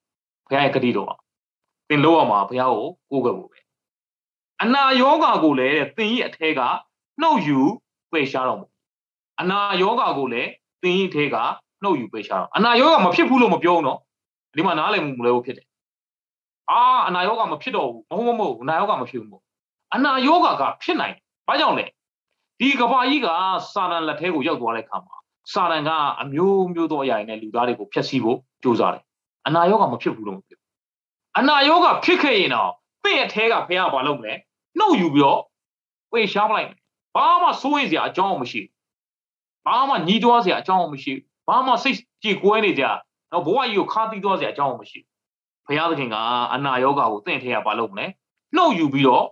[0.45, 1.15] ဖခင်ရဲ့ဂတိတော်ပါ
[1.89, 2.81] သင်လို့ရမှာဖခင်ကို
[3.11, 3.59] ကိုးကွယ်ဖို့ပဲ
[4.63, 6.61] အနာယောဂါကိုလည်းသင်ရဲ့အထဲက
[7.21, 7.59] နှုတ်ယူ
[8.11, 8.67] ပေရှားတော်မူ
[9.41, 10.49] အနာယောဂါကိုလည်း
[10.83, 11.35] သင်ရဲ့အထဲက
[11.83, 13.99] နှုတ်ယူပေရှားတော်အနာယောဂါမဖြစ်ဘူးလို့မပြောဘူးနော်
[14.55, 15.67] ဒီမှာနားလည်မှုမလဲဘူးဖြစ်တယ်
[16.71, 19.43] အာအနာယောဂမဖြစ်တော့ဘူးမဟုတ်မဟုတ်အနာယောဂမဖြစ်ဘူးမို့
[19.95, 21.15] အနာယောဂကဖြစ်နိုင်
[21.47, 21.85] ဘာကြောင့်လဲ
[22.59, 23.27] ဒီကဘာကြီးက
[23.73, 25.15] စာတန်လက်ထဲကိုရောက်သွားတဲ့အခါမှာ
[25.53, 29.03] စာတန်ကအမျိုးမျိုးသောအရာတွေနဲ့လူသားတွေကိုဖျက်ဆီးဖို့ကြိုးစားတယ်
[29.47, 30.59] အနာယောဂမဖြစ်ဘူးလို့မဖြစ်
[31.37, 32.71] အနာယောဂဖြစ်ခဲ့ရင်တော့
[33.03, 34.33] သင်ရဲ့ထဲကဖះဘာလုပ်မလဲ
[34.79, 35.39] နှုတ်ယူပြီးတော့
[36.13, 36.69] ဝေရှားပလိုက်
[37.15, 38.61] ဘာမှစိုးရိမ်စရာအကြောင်းမရှိ
[39.65, 41.13] ဘာမှညီးတွားစရာအကြောင်းမရှိ
[41.47, 42.83] ဘာမှစိတ်ကြည်ကွဲနေကြ
[43.31, 45.14] တော့ဘဝကြီးကိုခါသီးသွားစရာအကြောင်းမရှိဘု
[45.77, 46.15] ရားသခင်က
[46.53, 48.05] အနာယောဂါကိုသင်ထဲကဘာလုပ်မလဲ
[48.55, 49.25] နှုတ်ယူပြီးတော့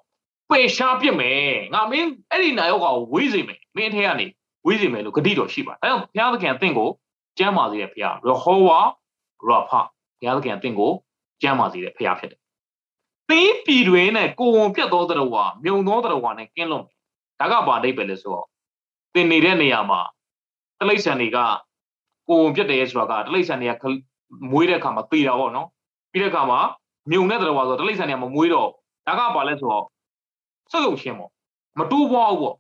[0.50, 1.42] ပယ်ရှားပြစ်မယ်
[1.74, 4.26] ငါမင်းအဲ့ဒီနာယောဂါကိုဝေးစေမယ်မင်းထဲကနေ
[4.66, 6.90] ဝေးစေမယ်လို့ဂတိတော်ရှိပါအဲကြောင့်ဘုရားသခင်အသင်ကို
[7.38, 8.80] ကျမ်းပါစေတဲ့ဘုရားရဟောဝါ
[9.50, 9.80] ရဖဘု
[10.26, 10.92] ရားသခင်အသင်ကို
[11.42, 12.40] ကျမ်းပါစေတဲ့ဘုရားဖြစ်တယ်
[13.30, 16.86] သင်ပြည်တွင်နဲ့ကိုဝန်ပြတ်သောတရဝါမြုံသောတရဝါနဲ့ကင်းလွတ်
[17.40, 18.48] ဒါကဘာအိပ်ပဲလဲဆိုတော့
[19.14, 20.02] သင်နေတဲ့နေရာမှာ
[20.80, 21.38] တလိษံတွေက
[22.28, 23.86] ကိုဝန်ပြတ်တယ်ဆိုတာကတလိษံတွေက
[24.52, 25.68] မွေးတဲ့အခါမှာသေတာပေါ့နော်
[26.14, 26.60] ပြီးတဲ့အခါမှာ
[27.12, 28.70] မြုံတဲ့တော်ပါဆိုတလိษံတွေကမမွေးတော့
[29.08, 29.86] ဒါကဘာလဲဆိုတော့
[30.72, 31.32] စုပ်ယုံချင်းပေါ့
[31.80, 32.56] မတူးပွားဘူးပေါ့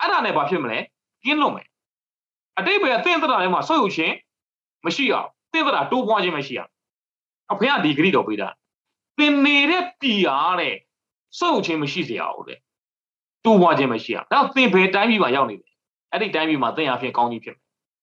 [0.00, 0.78] အဲ့ဒါနဲ့ဘာဖြစ်မလဲ
[1.24, 1.66] ကင်းလို့မယ်
[2.58, 4.14] အတိတ်ပဲအသင်္သတာထဲမှာစုပ်ယုံချင်း
[4.86, 6.70] မရှိအောင်သင်္သတာတိုးပွားခြင်းမရှိအောင်
[7.52, 8.48] အဖေကဒီဂရိတော်ပေးတာ
[9.18, 10.74] သင်နေတဲ့ပြည်အားတဲ့
[11.38, 12.58] စုပ်ယုံချင်းမရှိစေရအောင်တဲ့
[13.44, 15.68] တိုးပွားခြင်းမရှိအောင်ဒါသင်ဘယ်တိုင်းပြည်မှာရောက်နေလဲ
[16.12, 17.62] အဲ့ဒီတိုင်းပြည်မှာသင်အားဖြင့်ကောင်းကြီးဖြစ်မယ်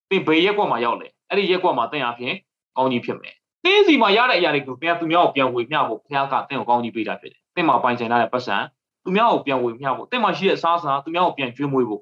[0.10, 2.36] သင်ဘယ်ရက်ကွက်မှာရောက်လဲအဲ့ဒီရက်ကွက်မှာသင်အားဖြင့်
[2.78, 8.56] ကောင်းကြီးဖြစ်မယ် သင်စီမှာရတဲ့အရာတွေကိုပြန်သူများကိုပြန်ဝေမျှဖို့ဘုရားကသင်ကိုကောင်းကြီးပေးတာဖြစ်တယ်။သင်မှာပိုင်ဆိုင်ထားတဲ့ပတ်စံ
[9.04, 12.02] သူများကိုပြန်ဝေမျှဖို့သင်မှာရှိတဲ့အစားအစာသူများကိုပြန်ကျွေးမွေးဖို့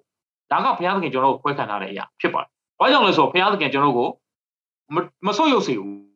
[0.52, 5.98] ဒါကဘုရားသခင်ကျွန်တော်တို့ခွဲခံထားတဲ့အရာဖြစ်ပါတယ်။ဘာကြောင့်လဲဆိုတော့ဘုရားသခင်ကျွန်တော်တို့ကိုမဆုတ်ယုတ်စေဘူး။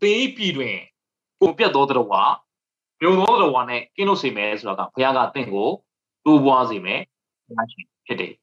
[0.00, 0.76] ပေပြည်တွင်
[1.40, 2.22] ကိုပြတ်သောတော်ဝါ
[3.00, 5.68] မြုံသောတော်ဝါနဲ့ကင်းလို့စေမယ်ဆိုတော့ကဘုရားကတင့်ကို
[6.24, 7.00] တိုးပွားစေမယ်
[7.46, 8.34] ဘုရားရှင် ဖြစ်တယ်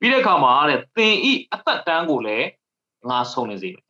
[0.00, 2.46] ပြီးတဲ့အခါမှာတဲ့သင်ဤအသက်တန်းကိုလည်း
[3.08, 3.84] ငါဆုံးနေစေမယ်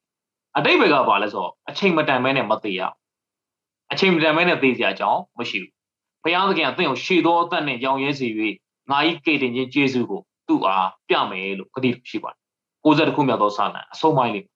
[0.57, 2.81] အတိတ်ဘက်ကဘာလဲဆိုတော့အချိန်မတန်မဲနဲ့မသေးရ
[3.93, 5.73] အချိန်မတန်မဲနဲ့သေစရာအကြောင်းမရှိဘူး
[6.23, 8.29] ဘုရားသခင်ကသင်ကိုရှေသောအသက်နဲ့ရောင်ရဲစေ၍
[8.91, 12.41] ငါဤကေတင်ခြင်းကျေးဇူးကိုသူ့အားပြမယ်လို့ဂတိရှိပါတယ်
[12.87, 14.47] 60ခုမြောက်သောစာလံအဆုံးပိုင်းလေး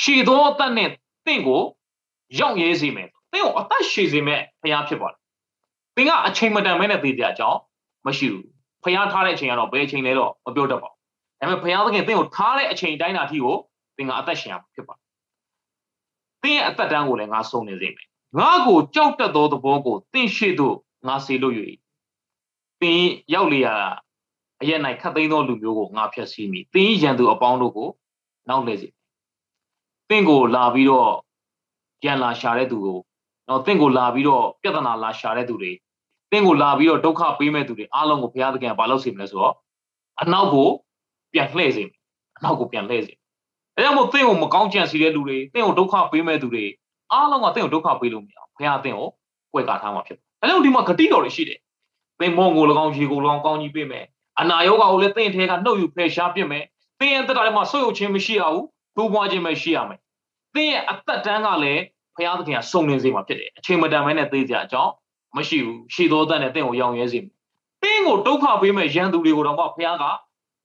[0.00, 0.88] ရှေသောအသက်နဲ့
[1.26, 1.62] သင်ကို
[2.40, 5.18] ရောင်ရဲစေမယ်သင်ကိုအသက်ရှည်စေမယ်ဘုရားဖြစ်ပါတယ်
[5.96, 7.58] သင်ကအချိန်မတန်မဲနဲ့သေစရာအကြောင်း
[8.06, 8.48] မရှိဘူး
[8.84, 10.98] ဖျားထားတဲ့အချိန်ကတော့ဘယ်အချိန်လဲတော့မပြောတတ်ပါဘူး
[11.40, 13.56] ဒါပေမဲ့ဘုရားသခင်သင်ကိုထားတဲ့အချိန်တိုင်းတာအထိကို
[13.96, 15.04] သင်ကအသက်ရှင်ရမှာဖြစ်ပါတယ်
[16.42, 21.54] သင်ရဲ့အသက်တန်းကိုလည်းငါဆုံးနေစေမယ်ငါကိုကြောက်တတ်သောသဘောကိုသင်ရှိသို့ငါစေလို့၍
[22.80, 23.02] သင်
[23.34, 23.74] ရောက်လျာ
[24.62, 27.88] အရက်၌ခတ်သိမ်းသောလူမျိုးကိုငါဖျက်ဆီးမိသင်ရန်သူအပေါင်းတို့ကို
[28.48, 28.88] နောက်လဲစေ
[30.08, 31.12] သင်ကိုလာပြီးတော့
[32.02, 32.98] ကြံလာရှာတဲ့သူကို
[33.48, 35.72] တော့သင်ကိုလာပြီးတော့ပြဿနာလာရှာတဲ့သူတွေ
[36.30, 39.54] သင်ကိုလာပြီးတော့ဒုက္ခပေးမဲ့သူတွေအားလုံးကိုဘုရားသခင်ကဘာလုပ်စေမလဲဆိုတော့
[40.22, 40.68] အနောက်ကို
[41.32, 41.98] ပြန်လှည့်စေမယ်
[42.36, 43.12] အနောက်ကိုပြန်လှည့်စေ
[43.76, 46.64] အဲကြောင့်မို့သင်ကိုမကောင်းကြံစီတဲ့လူတွေသင်ကိုဒုက္ခပေးမဲ့သူတွေ
[47.12, 49.08] အားလုံးကသင်ကိုဒုက္ခပေးလို့မရဘူးဘုရားသင်ကို
[49.52, 51.58] ကွယ်ကာထားမှာဖြစ်တယ်အဲကြောင့်ဒီမှာဂတိတော်တွေရှိတယ်
[52.20, 54.04] သင်မုံကို၎င်းရေကို၎င်းကောင်းကြီးပေးမယ်
[54.40, 56.64] အနာယောဂါကိုလည်းသင်ထဲကနှုတ်ယူဖယ်ရှားပြစ်မယ်
[57.00, 58.66] သင်ရဲ့တက်တာထဲမှာဆွေးယုံခြင်းမရှိရဘူး
[58.96, 60.00] ဒိုးပွားခြင်းပဲရှိရမယ်
[60.54, 61.82] သင်ရဲ့အသက်တန်းကလည်း
[62.14, 64.92] ဘုရားသခင်ကစုံလင်စေမှာဖြစ်တယ်အချိန်မတန်မဲနဲ့သိကြအကြောင်း
[65.36, 67.32] မရှိဘူးရှေသောတတ်နဲ့တင့်ကိုရောင်ရဲစေမယ်။
[67.82, 70.04] တင်းကိုဒုက္ခပေးမဲ့ရန်သူတွေကိုတော့မှဘုရားက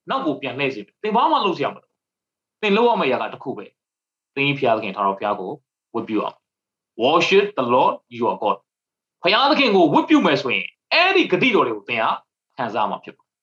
[0.10, 1.86] နောက်ကိုပြန်လှည့်စေမယ်။တင်ဘာမှလုပ်စရာမလို။
[2.62, 3.66] တင်လုပ်ရမယ့်အရာကတစ်ခုပဲ။
[4.36, 5.52] တင်းဘုရားသခင်ထာတော်ဘုရားကို
[5.94, 6.38] ဝတ်ပြုအောင်။
[7.04, 8.58] Worship the Lord your God
[9.24, 12.12] ။ဘုရားသခင်ကိုဝတ်ပြုမယ်ဆိုရင်အဲ့ဒီဂတိတော်တွေကိုတင်ဟာ
[12.58, 13.34] ခံစားမှာဖြစ်ပါတယ်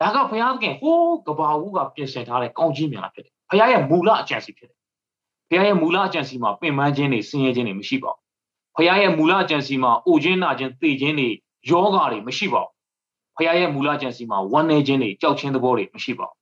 [0.00, 4.78] ဒါကဘုရားသခင်ဟိုးကဘာဦးကပြင်ဆင်ထားတဲ့ကောင်းကြီးများဖြစ်တယ်။ဘုရားရဲ့မူလအကြံစီဖြစ်တယ်။
[5.50, 8.27] ဘုရားရဲ့မူလအကြံစီမှာပင်ပန်းခြင်းတွေဆင်းရဲခြင်းတွေမရှိပါဘူး
[8.78, 11.28] ဖခင်ရဲ့မူလအကြံစီမှာအိုခြင်းနာခြင်းသိခြင်းတွေ
[11.70, 12.72] ယောဂါတွေမရှိပါဘူး
[13.36, 16.36] ဖခင်ရဲ့မူလအကြံစီမှာဝမ်းနည်းခြင်းတွေကြောက်ခြင်းသဘောတွေမရှိပါဘူး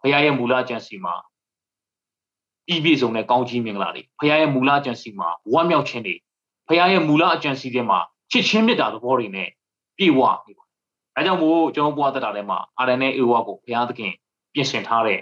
[0.00, 1.14] ဖခင်ရဲ့မူလအကြံစီမှာ
[2.74, 6.14] ဤပြည့်စုံတဲ့ကောင်းကြီးမင်္ဂလာတွေဖခင်ရဲ့မူလအကြံစီမှာဝမ်းမြောက်ခြင်းတွေ
[6.66, 7.98] ဖခင်ရဲ့မူလအကြံစီတွေမှာ
[8.30, 9.48] ချစ်ချင်းမေတ္တာသဘောတွေနဲ့
[9.96, 10.64] ပြည့်ဝနေပါ
[11.16, 14.12] အဲကြောင့်မို့ကျွန်တော်ဘွားတက်တာထဲမှာအာရနဲ့အေဝါကိုဘုရားသခင်
[14.54, 15.20] ပြင်ဆင်ထားတဲ့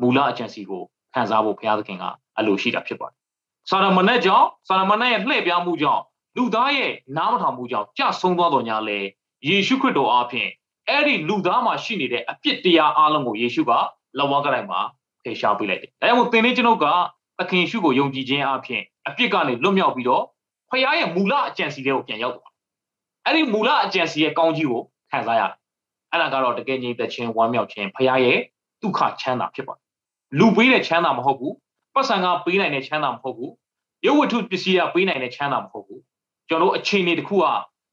[0.00, 0.82] မူလအကြံစီကို
[1.14, 2.04] ခံစားဖို့ဘုရားသခင်က
[2.38, 3.19] အလိုရှိတာဖြစ်ပါတယ်
[3.68, 6.02] စာရမဏေကြောင့်စာရမဏေရဲ့လှည့်ပြားမှုကြောင့်
[6.36, 9.00] လူသားရဲ့နားမထောင်မှုကြောင့်ကြဆုံးသွားတော်ညာလေ
[9.48, 10.50] ယေရှုခရစ်တော်အားဖြင့်
[10.88, 13.72] အဲ့ဒီလူသားမှာရှိနေတဲ့အပြစ်တရားအလုံးကိုယေရှုက
[14.18, 14.80] လဝါကတိုင်းမှာ
[15.22, 16.86] ဖယ်ရှားပေးလိုက်တယ်။ဒါကြောင့်မို့သင်လေးကျွန်ုပ်က
[17.38, 20.24] သခင်ရှုကိုယုံကြည်ခြင်းအပြင်အပြစ်ကနေလွတ်မြောက်ပြီးတော့
[20.70, 22.50] ဖခင်ရဲ့မူလအကြံစီတွေကိုပြန်ရောက်သွား။
[23.26, 25.54] အဲ့ဒီမူလအကြံစီရဲ့ကောင်းကြီးကိုခံစားရတယ်။
[26.12, 28.38] အဲ့ဒါကတော့တကယ်ငြိမ်သက်ခြင်းဝမ်းမြောက်ခြင်းဖခင်ရဲ့
[28.82, 29.84] ဒုက္ခချမ်းသာဖြစ်ပါတယ်။
[30.38, 31.52] လူပေးတဲ့ချမ်းသာမဟုတ်ဘူး။
[31.94, 33.52] ပတ်စံကပေးနိုင်တဲ့ချမ်းသာမဟုတ်ဘူး။
[34.06, 36.02] ရုပ်ဝတ္ထုပစ္စည်းကပေးနိုင်တဲ့ချမ်းသာမဟုတ်ဘူး
[36.48, 37.46] ကျွန်တော်အခြေအနေတစ်ခုက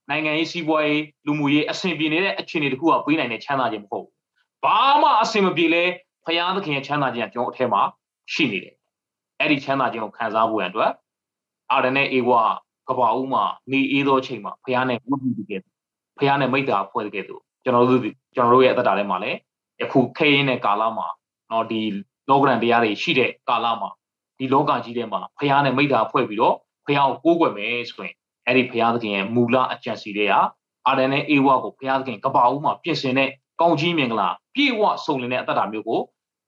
[0.09, 4.13] နိုင်ငံရေးစီးပွားရေးလူမှုရေးအဆင်ပြေနေတဲ့အခြေအနေတစ်ခုကပေးနိုင်တဲ့ချမ်းသာခြင်းမဟုတ်ဘူး။
[4.63, 5.83] ဘာမှအဆင်မပြေလဲ
[6.25, 7.81] ဖရာသခင်ရဲ့ချမ်းသာခြင်းကကျွန်တော်အထက်မှာ
[8.33, 8.75] ရှိနေတယ်။
[9.39, 10.91] အဲ့ဒီချမ်းသာခြင်းကိုခံစားဖို့ရန်အတွက်
[11.71, 12.41] အာရနဲ့အေဝါ
[12.89, 15.61] ကဘာဦးမှာနေအေးသောချိန်မှာဖရာနဲ့ဝတ်ပြုတကယ်
[16.19, 18.01] ဖရာနဲ့မိတ္တာဖွဲ့တကယ်ဆိုကျွန်တော်တို့
[18.35, 19.37] ကျွန်တော်တို့ရဲ့အသက်တာထဲမှာလည်း
[19.81, 21.07] ယခုခေရင်တဲ့ကာလမှာ
[21.51, 21.81] တော့ဒီ
[22.29, 23.89] လောကရန်တရားတွေရှိတဲ့ကာလမှာ
[24.37, 30.33] ဒီလောကကြီးထဲမှာဖရာနဲ့မိတ္တာဖွဲ့ပြီးတော့ဖရာကိုကိုးကွယ်မယ်ဆိုရင်အဲ့ဒီဘုရားသခင်ရဲ့မူလအကြံစီတွေက
[30.87, 33.29] အာဒန်နဲ့အေဝါကိုဘုရားသခင်ကပဦးမှာပြင်ဆင်တဲ့
[33.61, 36.01] ကောင်းကြီးမင်္ဂလာပြည့်ဝစုံလင်တဲ့အတ္တတာမျိုးကို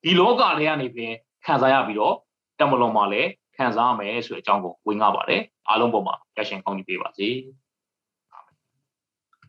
[0.04, 1.14] ဒီလောကထဲကနေပြင်
[1.46, 2.16] ခံစားရပြီးတော့
[2.60, 7.28] တမလွန်မှာလည်းခံစားရမယ်ဆိုတဲ့အကြောင်းကိုဝင်ငါပါတယ်အားလုံးပေါ်မှာရရှင်ကောင်းကြီးပေးပါစေ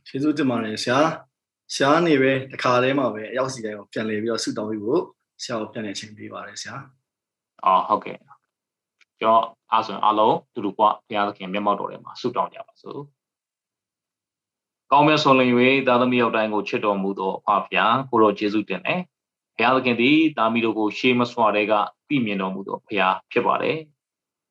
[0.07, 0.99] ကျေးဇူးတင်ပါတယ်ဆရာ
[1.75, 5.03] ဆရာနေပဲတခါတည်းမှာပဲအရောက်စီတိုင်းကိုပြန်လည်ပြီးတော့ဆုတောင်းပြီးဖို့
[5.43, 6.75] ဆရာကိုပြန်လည်ချိန်ပေးပါတယ်ဆရာ
[7.65, 8.19] အော်ဟုတ်ကဲ့
[9.21, 10.87] ကျွန်တော်အားဆိုရင်အားလုံးတူတူကဘု
[11.17, 13.01] ရားသခင်မျက်မှောက်တော်ထဲမှာဆုတောင်းကြပါစို့
[14.93, 15.51] ကောင်းမြတ်ဆုံးလင်၍
[15.89, 19.01] သာသမီရောက်တိုင်းကိုချစ်တော်မူသောအဖဖျားကိုတော်ယေရှုတင်တယ်
[19.57, 21.73] ဘုရားသခင်သည်တာမီတို့ကိုရှေးမစွာတဲ့က
[22.09, 23.77] သိမြင်တော်မူသောဘုရားဖြစ်ပါတယ်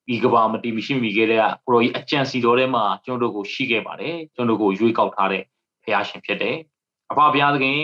[0.08, 5.44] ဒီကဘာမတီမရှိမိခဲ့တဲ့ကိုတော်ကြီးအကြံစီတော်ထဲမှာကျွန်တော်တို့ကိုရှိခဲ့ပါတယ်ကျွန်တော်တို့ကိုရွေးကောက်ထားတဲ့
[5.84, 6.56] ဘုရားရှင်ဖြစ်တယ်
[7.12, 7.80] အဖဘုရားသခင်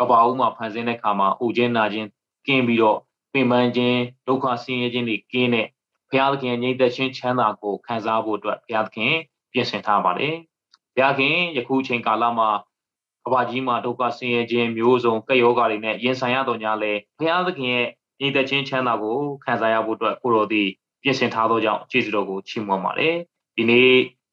[0.00, 2.08] ကဘာဦးမှာဖန်ဆင်းတဲ့ခါမှာအိုခြင်းနာခြင်း
[2.48, 2.98] ကင်းပြီးတော့
[3.32, 5.66] ပင်ပန်းခြင်းဒုက္ခဆင်းရဲခြင်းတွေကင်းတဲ့
[6.10, 9.14] ဘုရားသခင်ငြိမ်သက်ခြင်းချမ်းသာကိုခံစားဖို့အတွက်ဘုရားသခင်
[9.52, 10.34] ပြင်ဆင်ထားပါတယ်။
[10.94, 12.50] ဘုရားခင်ယခုချိန်ကာလမှာ
[13.26, 17.86] အဘာကြီးမှာဒုက္ခဆင်းရဲခြင်းမျိုးစုံကက်ယောဂါတွေနဲ့ရင်ဆိုင်ရတော့ညာလဲဘုရားသခင်ရဲ့
[18.20, 20.68] ငြိမ်သက်ခြင်းချမ်းသာကိုခံစားရဖို့အတွက်ကိုတော်သည်
[21.02, 23.14] ပြင်ဆင်ထားသောကြောင့်ကျေးဇူးတော်ကိုချီးမွမ်းပါတယ်။
[23.56, 23.92] ဒီနေ့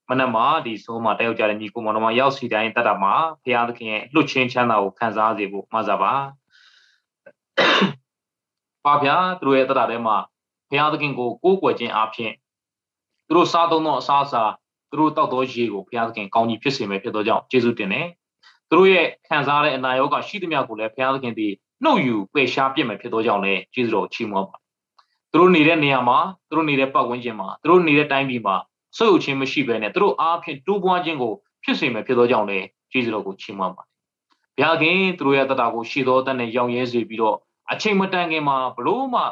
[0.09, 3.13] မနက်မှာဒီဆိုးမှာတက်ရောက်ကြတဲ့ညီကိုမောင်တော်မရောက်စီတိုင်းတတ်တာမှာ
[3.43, 6.13] ဘုရားသခင်ရဲ့လွတ်ချင်းချမ်းသာကိုခံစားစေဖို့မှာစားပါ။
[8.85, 10.17] ပါဗျာသူတို့ရဲ့တတ်တာထဲမှာ
[10.69, 12.31] ဘုရားသခင်ကိုကိုးကွယ်ခြင်းအပြင်
[13.27, 14.43] သူတို့စားသုံးသောအစားအစာ
[14.91, 18.07] သူတို့တောက်သောရေကိုဘုရားသခင်ကောင်းကြီးဖြစ်စေမယ်ဖြစ်သောကြောင့်ကျေးဇူးတင်တယ်။
[18.69, 24.55] သူတို့ရဲ့ခံစားတဲ့အနာရောဂါရှိသမျှကိုလည်းဘုရားသခင်သည်နှုတ်ယူပယ်ရှားပြစ်မယ်ဖြစ်သောကြောင့်လည်းကျေးဇူးတော်ချီးမွမ်းပါ။
[25.31, 26.17] သူသူတို့နေတဲ့နေရာမှာ
[26.49, 28.55] သူတို့နေတဲ့ပတ်ဝန်းကျင်မှာသူတို့နေတဲ့တိုင်းပြည်မှာ
[28.97, 31.33] ဆုပ်ယုပ်ခြင်းမရှိဘဲနဲ့သူတို့အားဖြင့်တိုးပွားခြင်းကို
[31.63, 33.89] ဖြစ်စေမယ်ဖြစ်သောကြောင့်လည်းကျေးဇူးတော်ကိုချီးမွမ်းပါတယ်။
[34.57, 37.37] ဘုရားခင်သူတို့ရဲ့တတာကိုရှေ့သောတတ်နဲ့ရောင်ရဲစေပြီးတော့
[37.71, 39.25] အချိန်မတန်ခင်မှာဘလို့မှဘု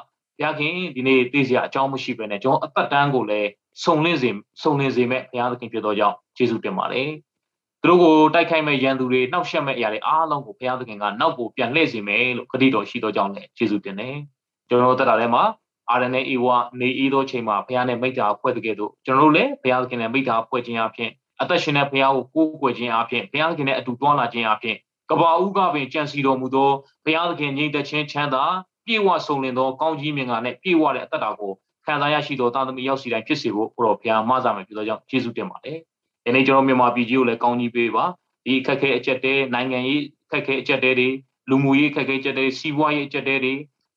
[0.43, 3.49] ရားခင်ဒီနေ့သိစရာအကြောင်းမရှိဘဲနဲ့ကျွန်တော်အသက်တန်းကိုလည်း
[3.84, 4.29] စုံလင့်စေ
[4.61, 7.09] စုံလင့်စေမဲ့ဘုရားသခင်ဖြစ်သောကြောင့်ကျေးဇူးတင်ပါတယ်။
[7.81, 14.15] သူတို့ကိုတိုက်ခိုက်မဲ့ရန်သူတွေနှောက်ယှက်မဲ့အရာတွေအားလုံးကိုဘုရားသခင်ကနောက်ကိုပြန်လှည့်စေမယ်လို့ခတိတော်ရှိသောကြောင့်လည်းကျေးဇူးတင်တယ်။
[14.69, 15.43] ကျွန်တော်တို့တက်တာထဲမှာ
[15.89, 16.45] အာရနဲ့အေဝ
[16.79, 21.09] နေဤသောချိန်မှာဘုရားနဲ့မိတ္တာဖွဲ့တဲ့ကဲ့သို့ကျွန်တော်တို့လည်းဘုရားသခင်နဲ့မိတ္တာဖွဲ့ခြင်းအပြင်
[21.41, 24.77] အသက်ရှင်တဲ့ဘုရားကိုကိုးကွယ်ခြင်းအပြင်ဘုရားသခင်နဲ့အတူတွန်းလာခြင်းအပြင်
[25.09, 26.71] ကဘာဦးကပင်ကြံစီတော်မူသော
[27.05, 28.43] ဘုရားသခင်ညီသက်ခြင်းချမ်းသာ
[28.85, 31.51] ပြေဝဆုံလင်သောကောင်းကြီးမြင်ကနဲ့ပြေဝတဲ့အသက်တာကို
[31.85, 35.77] ခံစားရရှိသောသာသမီရောက်စီတိုင်းဖြစ်စေဖို့ဘုရောဘုရားမဆာမယ်ဖြစ်သောကြောင့်ယေရှုတင်ပါတယ်။
[36.25, 38.05] ဒီနေ့ကျွန်တော်မြန်မာပြည်ကြီးကိုလည်းကောင်းကြီးပေးပါ
[38.45, 41.09] ဒီအခက်ခဲအကျက်တဲနိုင်ငံရေးအခက်ခဲအကျက်တဲတွေ
[41.49, 43.53] လူမှုရေးအခက်ခဲအကျက်တဲစီးပွားရေးအကျက်တဲတွေ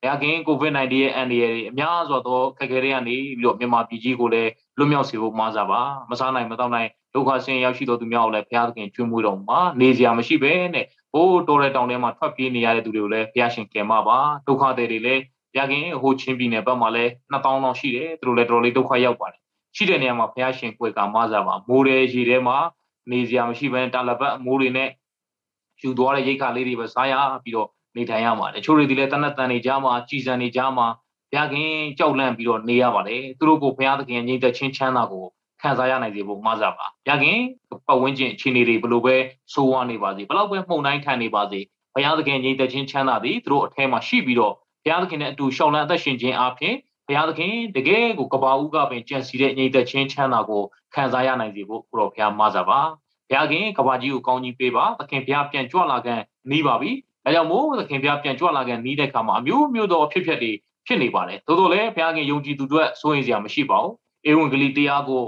[0.07, 5.81] ရခင် COVID-19 ရဲ့အန္တရာယ်တွေအများစွာသောခက်ခဲတွေကနေပြီးတော့မြန်မာပြည်ကြီးကိုလည်းလွတ်မြောက်စေဖို့မှားစားပါ
[6.11, 15.23] မစားနိုင်မတော့နိုင်ဒုက္ခဆင်းရောက်ရှိတော်သူများကိုလည်းဘုရားသခင်ကျွေးမွေးတော်မှာနေစရာမရှိပဲနဲ့ဟိုးတော်တဲ့တောင်ထဲမှာထွက်ပြေးနေရတဲ့သူတွေကိုလည်းဘုရားရှင်ကယ်မပါဒုက္ခတွေတွေလည်း
[15.57, 19.41] ရခင်ဟိုချင်းပြည်နယ်ဘက်မှာလည်း2000လောက်ရှိတယ်သူတို့လည်းတော်တော်လေးဒုက္ခရောက်ပါတယ်
[19.77, 22.59] ရှိတဲ့နေရာမှာဘုရားရှင်ကိုယ်ကမစားပါမိုးတဲ့ရေထဲမှာ
[23.11, 24.91] နေစရာမရှိဘဲတာလပတ်အမိုးတွေနဲ့
[25.83, 30.87] ယူသွားတဲ့ရိတ်ခါလေးတွေပဲစားရပြီးတော့နေထိုင်ရပါတယ်ချို့တွေဒီလည်းတနတ်တန်နေကြမှာကြည်စံနေကြမှာ
[31.31, 35.27] ဘုရားခင်ကြောက်လန့်ပြီးတော့နေရပါတယ်သူတို့ကိုဘုရားသခင်ညှိတဲ့ချင်းချမ်းသာကို
[35.67, 37.39] ခံစားရနိုင်စေဖို့မှားစားပါဘုရားခင်
[37.87, 39.17] ပတ်ဝန်းကျင်အခြေအနေတွေဘယ်လိုပဲ
[39.53, 41.61] ဆိုးဝါးနေပါစေဘယ်လောက်ပဲမှုန်တိုင်းခံနေပါစေ
[41.95, 44.55] ဘုရားသခင်ညှိတဲ့ချင်းချမ်းသာသည်သူတို့အထဲမှာရှိပြီးတော့
[44.85, 46.75] ဘုရားသခင်နဲ့အတူရှောင်းလန်းအသက်ရှင်ခြင်းအပြင်
[47.07, 50.63] ဘုရားသခင်တကယ်ကိုကဘာဦးကပင်ကြံစီတဲ့ညှိတဲ့ချင်းချမ်းသာကို
[50.95, 52.81] ခံစားရနိုင်စေဖို့ကိုရောဘုရားမှားစားပါ
[53.29, 56.91] ဘုရားခင်ကဘာကြီးကိုကောင်းကြီးပေးပါသခင်ဘုရားပြန်ကြွလာကန်နီးပါပြီ
[57.25, 60.53] ဒါကြောင့်မို့သခင်ဘုရားပြန်ကြွလာခဲ့နေတဲ့အခါမှာအမျိုးမျိုးသောဖြစ်ဖြစ်တွေ
[60.87, 63.95] ဖြစ်နေပါတယ်သို့တော်လည်းဘုရားခင်ယုံကြည်သူတို့စိုးရင်စရာမရှိပါဘူး
[64.31, 65.23] ဧဝံဂေလိတရားကို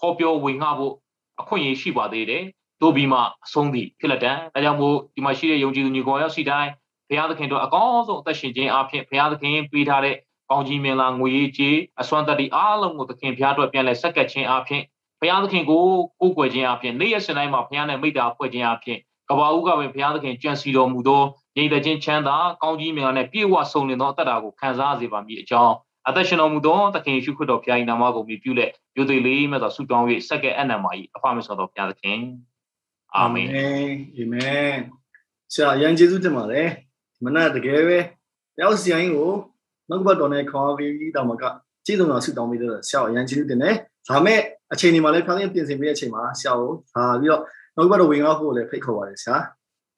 [0.00, 0.94] ခေါ်ပြောဝင်ငှဖို့
[1.40, 2.44] အခွင့်အရေးရှိပါသေးတယ်
[2.82, 6.70] တို့ပြီးမှအဆုံးသည့်ဖြစ်လက်တံဒါကြောင့်မို့ဒီမှာရှိတဲ့ယုံကြည်သူညီကောင်ရောက်စီတိုင်း
[7.08, 10.16] ဘုရားသခင်တို့အကောင်းဆုံးအသက်ရှင်ခြင်းအပြင်ဘုရားသခင်ပေးထားတဲ့
[10.50, 14.82] ကောင်းကြီးမင်္ဂလာငွေရေးကြီးအစွမ်းတတ္တိအားလုံးကိုသခင်ဘုရားတို့ပြန်လဲဆက်ကပ်ခြင်းအပြင်
[15.20, 15.84] ဘုရားသခင်ကို
[16.20, 21.22] ကိုးကွယ်ခြင်းအပြင်နေ့ရက်စတိုင်းမှာဘုရားနဲ့မိတ္တာဖွဲ့ခြင်းအပြင်ကဘာဦးကပဲဘုရားသခင်ကြံစီတော်မူသော
[21.56, 25.74] ညီတဲ့ချင်းချမ်းသာကောင်းကြီးမြတ်နဲ့ပြည့်ဝဆုံလင်သောအသက်တာကိုခံစားစေပါမည်အကြောင်း
[26.08, 32.18] အသက်ရှင်တော်မူသောသခင်ယေရှုခရစ်တော်ဘုရား၏နာမကိုမြည်ပြုလက်ယုသိလေးမြတ်စွာဆုတောင်း၍စက္ကအနံမာ၏အဖမဆောတော်ဘုရားသခင်
[33.16, 34.74] အာမင်အာမင်
[35.52, 36.68] ဆရာယန်ကျေးဇူးတင်ပါတယ်
[37.24, 37.98] မနက်တကယ်ပဲ
[38.56, 39.30] တယောက်စီရင်ကို
[39.88, 41.44] နှုတ်ဘတ်တော်နဲ့ခေါ်ပြီးတောင်မက
[41.86, 43.74] ကျေးဇူးတော်ဆုတောင်းပြီးတော့ဆရာအရန်ကျေးဇူးတင်တယ်
[44.08, 44.40] ဒါမဲ့
[44.72, 47.42] အချိန်ဒီမှာလည်းဖျားသိပြင်ဆင်ပေးတဲ့အချိန်မှာဆရာကိုဒါပြီးတော့
[47.76, 49.36] နှုတ်ဘတ်တော်ဝင်ရောက်ဖို့လည်းဖိတ်ခေါ်ပါတယ်ဆရာ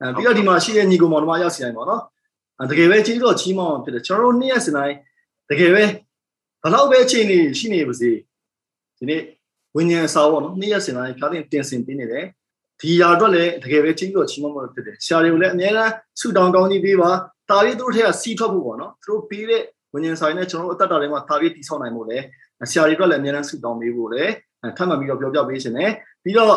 [0.01, 2.03] အဲပြီးတော့ဒီမှာရှိတဲ့ညီကိုမောင်နှမရောက်စီတိုင်းပေါ့နော်
[2.71, 4.95] တကယ်ပဲကျေးဇူးတော်ချီးမွမ်းဖြစ်တယ်ကျွန်တော်တို့နေ့ရက်စတိုင်း
[5.50, 5.84] တကယ်ပဲ
[6.64, 8.12] ဘလောက်ပဲအချိန်နေရှိနေပါစေ
[8.98, 9.22] ဒီနေ့
[9.76, 12.26] ဝิญဉာဏ်စာပေါ့နော်နေ့ရက်စတိုင်းဖျားတင်တင်ဆင်ပေးနေတယ်
[12.82, 17.12] ဒီຢာအတွက်လည်းတကယ်ပဲကျေးဇူးတော်ချီးမွမ်းဖို့ဖြစ်တယ်ဆရာတွေကိုလည်းအများအားဆုတောင်းကောင်းကြီးပေးပါ
[17.50, 19.62] တာရီတို့ထက်ကစီးထွက်ဖို့ပေါ့နော်သူတို့ပေးတဲ့
[19.94, 22.24] ဝิญဉာဏ်စာရင်းနဲ့ကျွန်တော်တို့အသက်တာတွေမှာတာရီတိဆောက်နိုင်ဖို့လည်း
[22.72, 24.32] ဆရာတွေအတွက်လည်းအများအားဆုတောင်းပေးဖို့လည်း
[24.78, 25.92] ထပ်မှတ်ပြီးတော့ပြောပြပေးရှင်တယ်
[26.24, 26.56] ပြီးတော့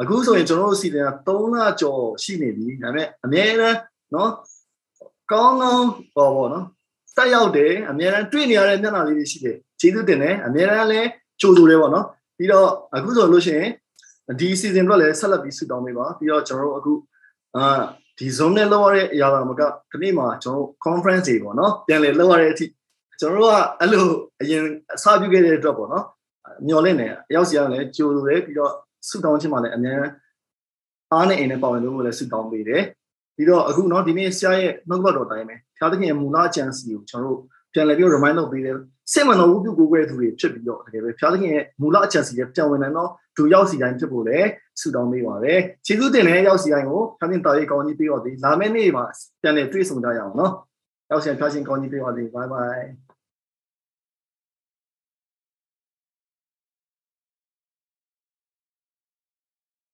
[0.00, 3.76] အခုဆိုရင်ကျွန်တော်တို့စီစဉ်တာ3လကျော်ရှိနေပြီဒါပေမဲ့အများအား
[4.14, 4.30] နော်
[5.32, 6.66] ကောင်းကောင်းပေါ့ပေါ့နော်
[7.21, 11.07] တက်ရောက်တယ်အများအားတွေ့နေရတဲ့မျက်နှာလေးတွေရှိတယ်ကျေးဇူးတင်တယ်အများအားလည်း
[11.41, 12.05] ကြိုဆိုတယ်ပေါ့နော်
[12.37, 13.69] ပြီးတော့အခုဆိုလို့ရှိရင်
[14.39, 16.93] ဒီ season တော့လည်းဆက်လက်ပြီးဆုတောင်းပေးပါပြီးတော့ကျွန်တော်တို့အခု
[17.55, 17.65] အာ
[18.17, 19.61] ဒီ zone နဲ့လောက်ရတဲ့အရာကမက
[19.91, 22.65] ဒီနေ့မှာကျွန်တော်တို့ conference တွေပေါ့နော်ပြန်လည်လောက်ရတဲ့အထိ
[23.19, 24.05] ကျွန်တော်တို့ကအဲ့လို
[24.41, 24.63] အရင်
[24.95, 26.05] အစပြုခဲ့တဲ့အတွက်ပေါ့နော်
[26.67, 28.71] မျော်လင့်နေအရောက်စီရလည်းကြိုဆိုတယ်ပြီးတော့
[29.09, 30.05] ဆုတောင်းခြင်းမှာလည်းအများ
[31.11, 32.83] အားနဲ့အိမ်နဲ့ပါဝင်လို့လည်းဆုတောင်းပေးတယ်
[33.40, 37.40] ပြီးတော့အခုเนาะဒီနေ့ဆရာရဲ့နှုတ်ဘတ်တော်တိုင်းပဲဖျားသခင်ရဲ့မူလအကြံစီကိုကျွန်တော်တို့
[37.72, 38.76] ပြန်လည်ပြီး remind လုပ်ပေးတယ်
[39.12, 44.48] စိတ်မနှောဝုပြုကိုကိုယ်သူတွေဖြစ်ပြီးတော့တကယ်ပဲဖျားသခင်ရဲ့မူလအကြံစီရဲ့ပြန်ဝင်နိုင်တော့သူရောက်စီတိုင်းဖြစ်ဖို့လည်း
[44.80, 49.04] ဆုတောင်းပေးပါတယ်ခြေသူတင်တဲ့ရောက်စီတိုင်းကိုဖျားသခင်တာရေးကောင်းကြီးပေးတော့ဒီလာမယ့်နေ့မှာ
[49.42, 50.52] ပြန်လည်တွေ့ဆုံကြရအောင်เนาะ
[51.10, 53.09] ရောက်စီဖျားရှင်ကောင်းကြီးပေးပါစေ bye bye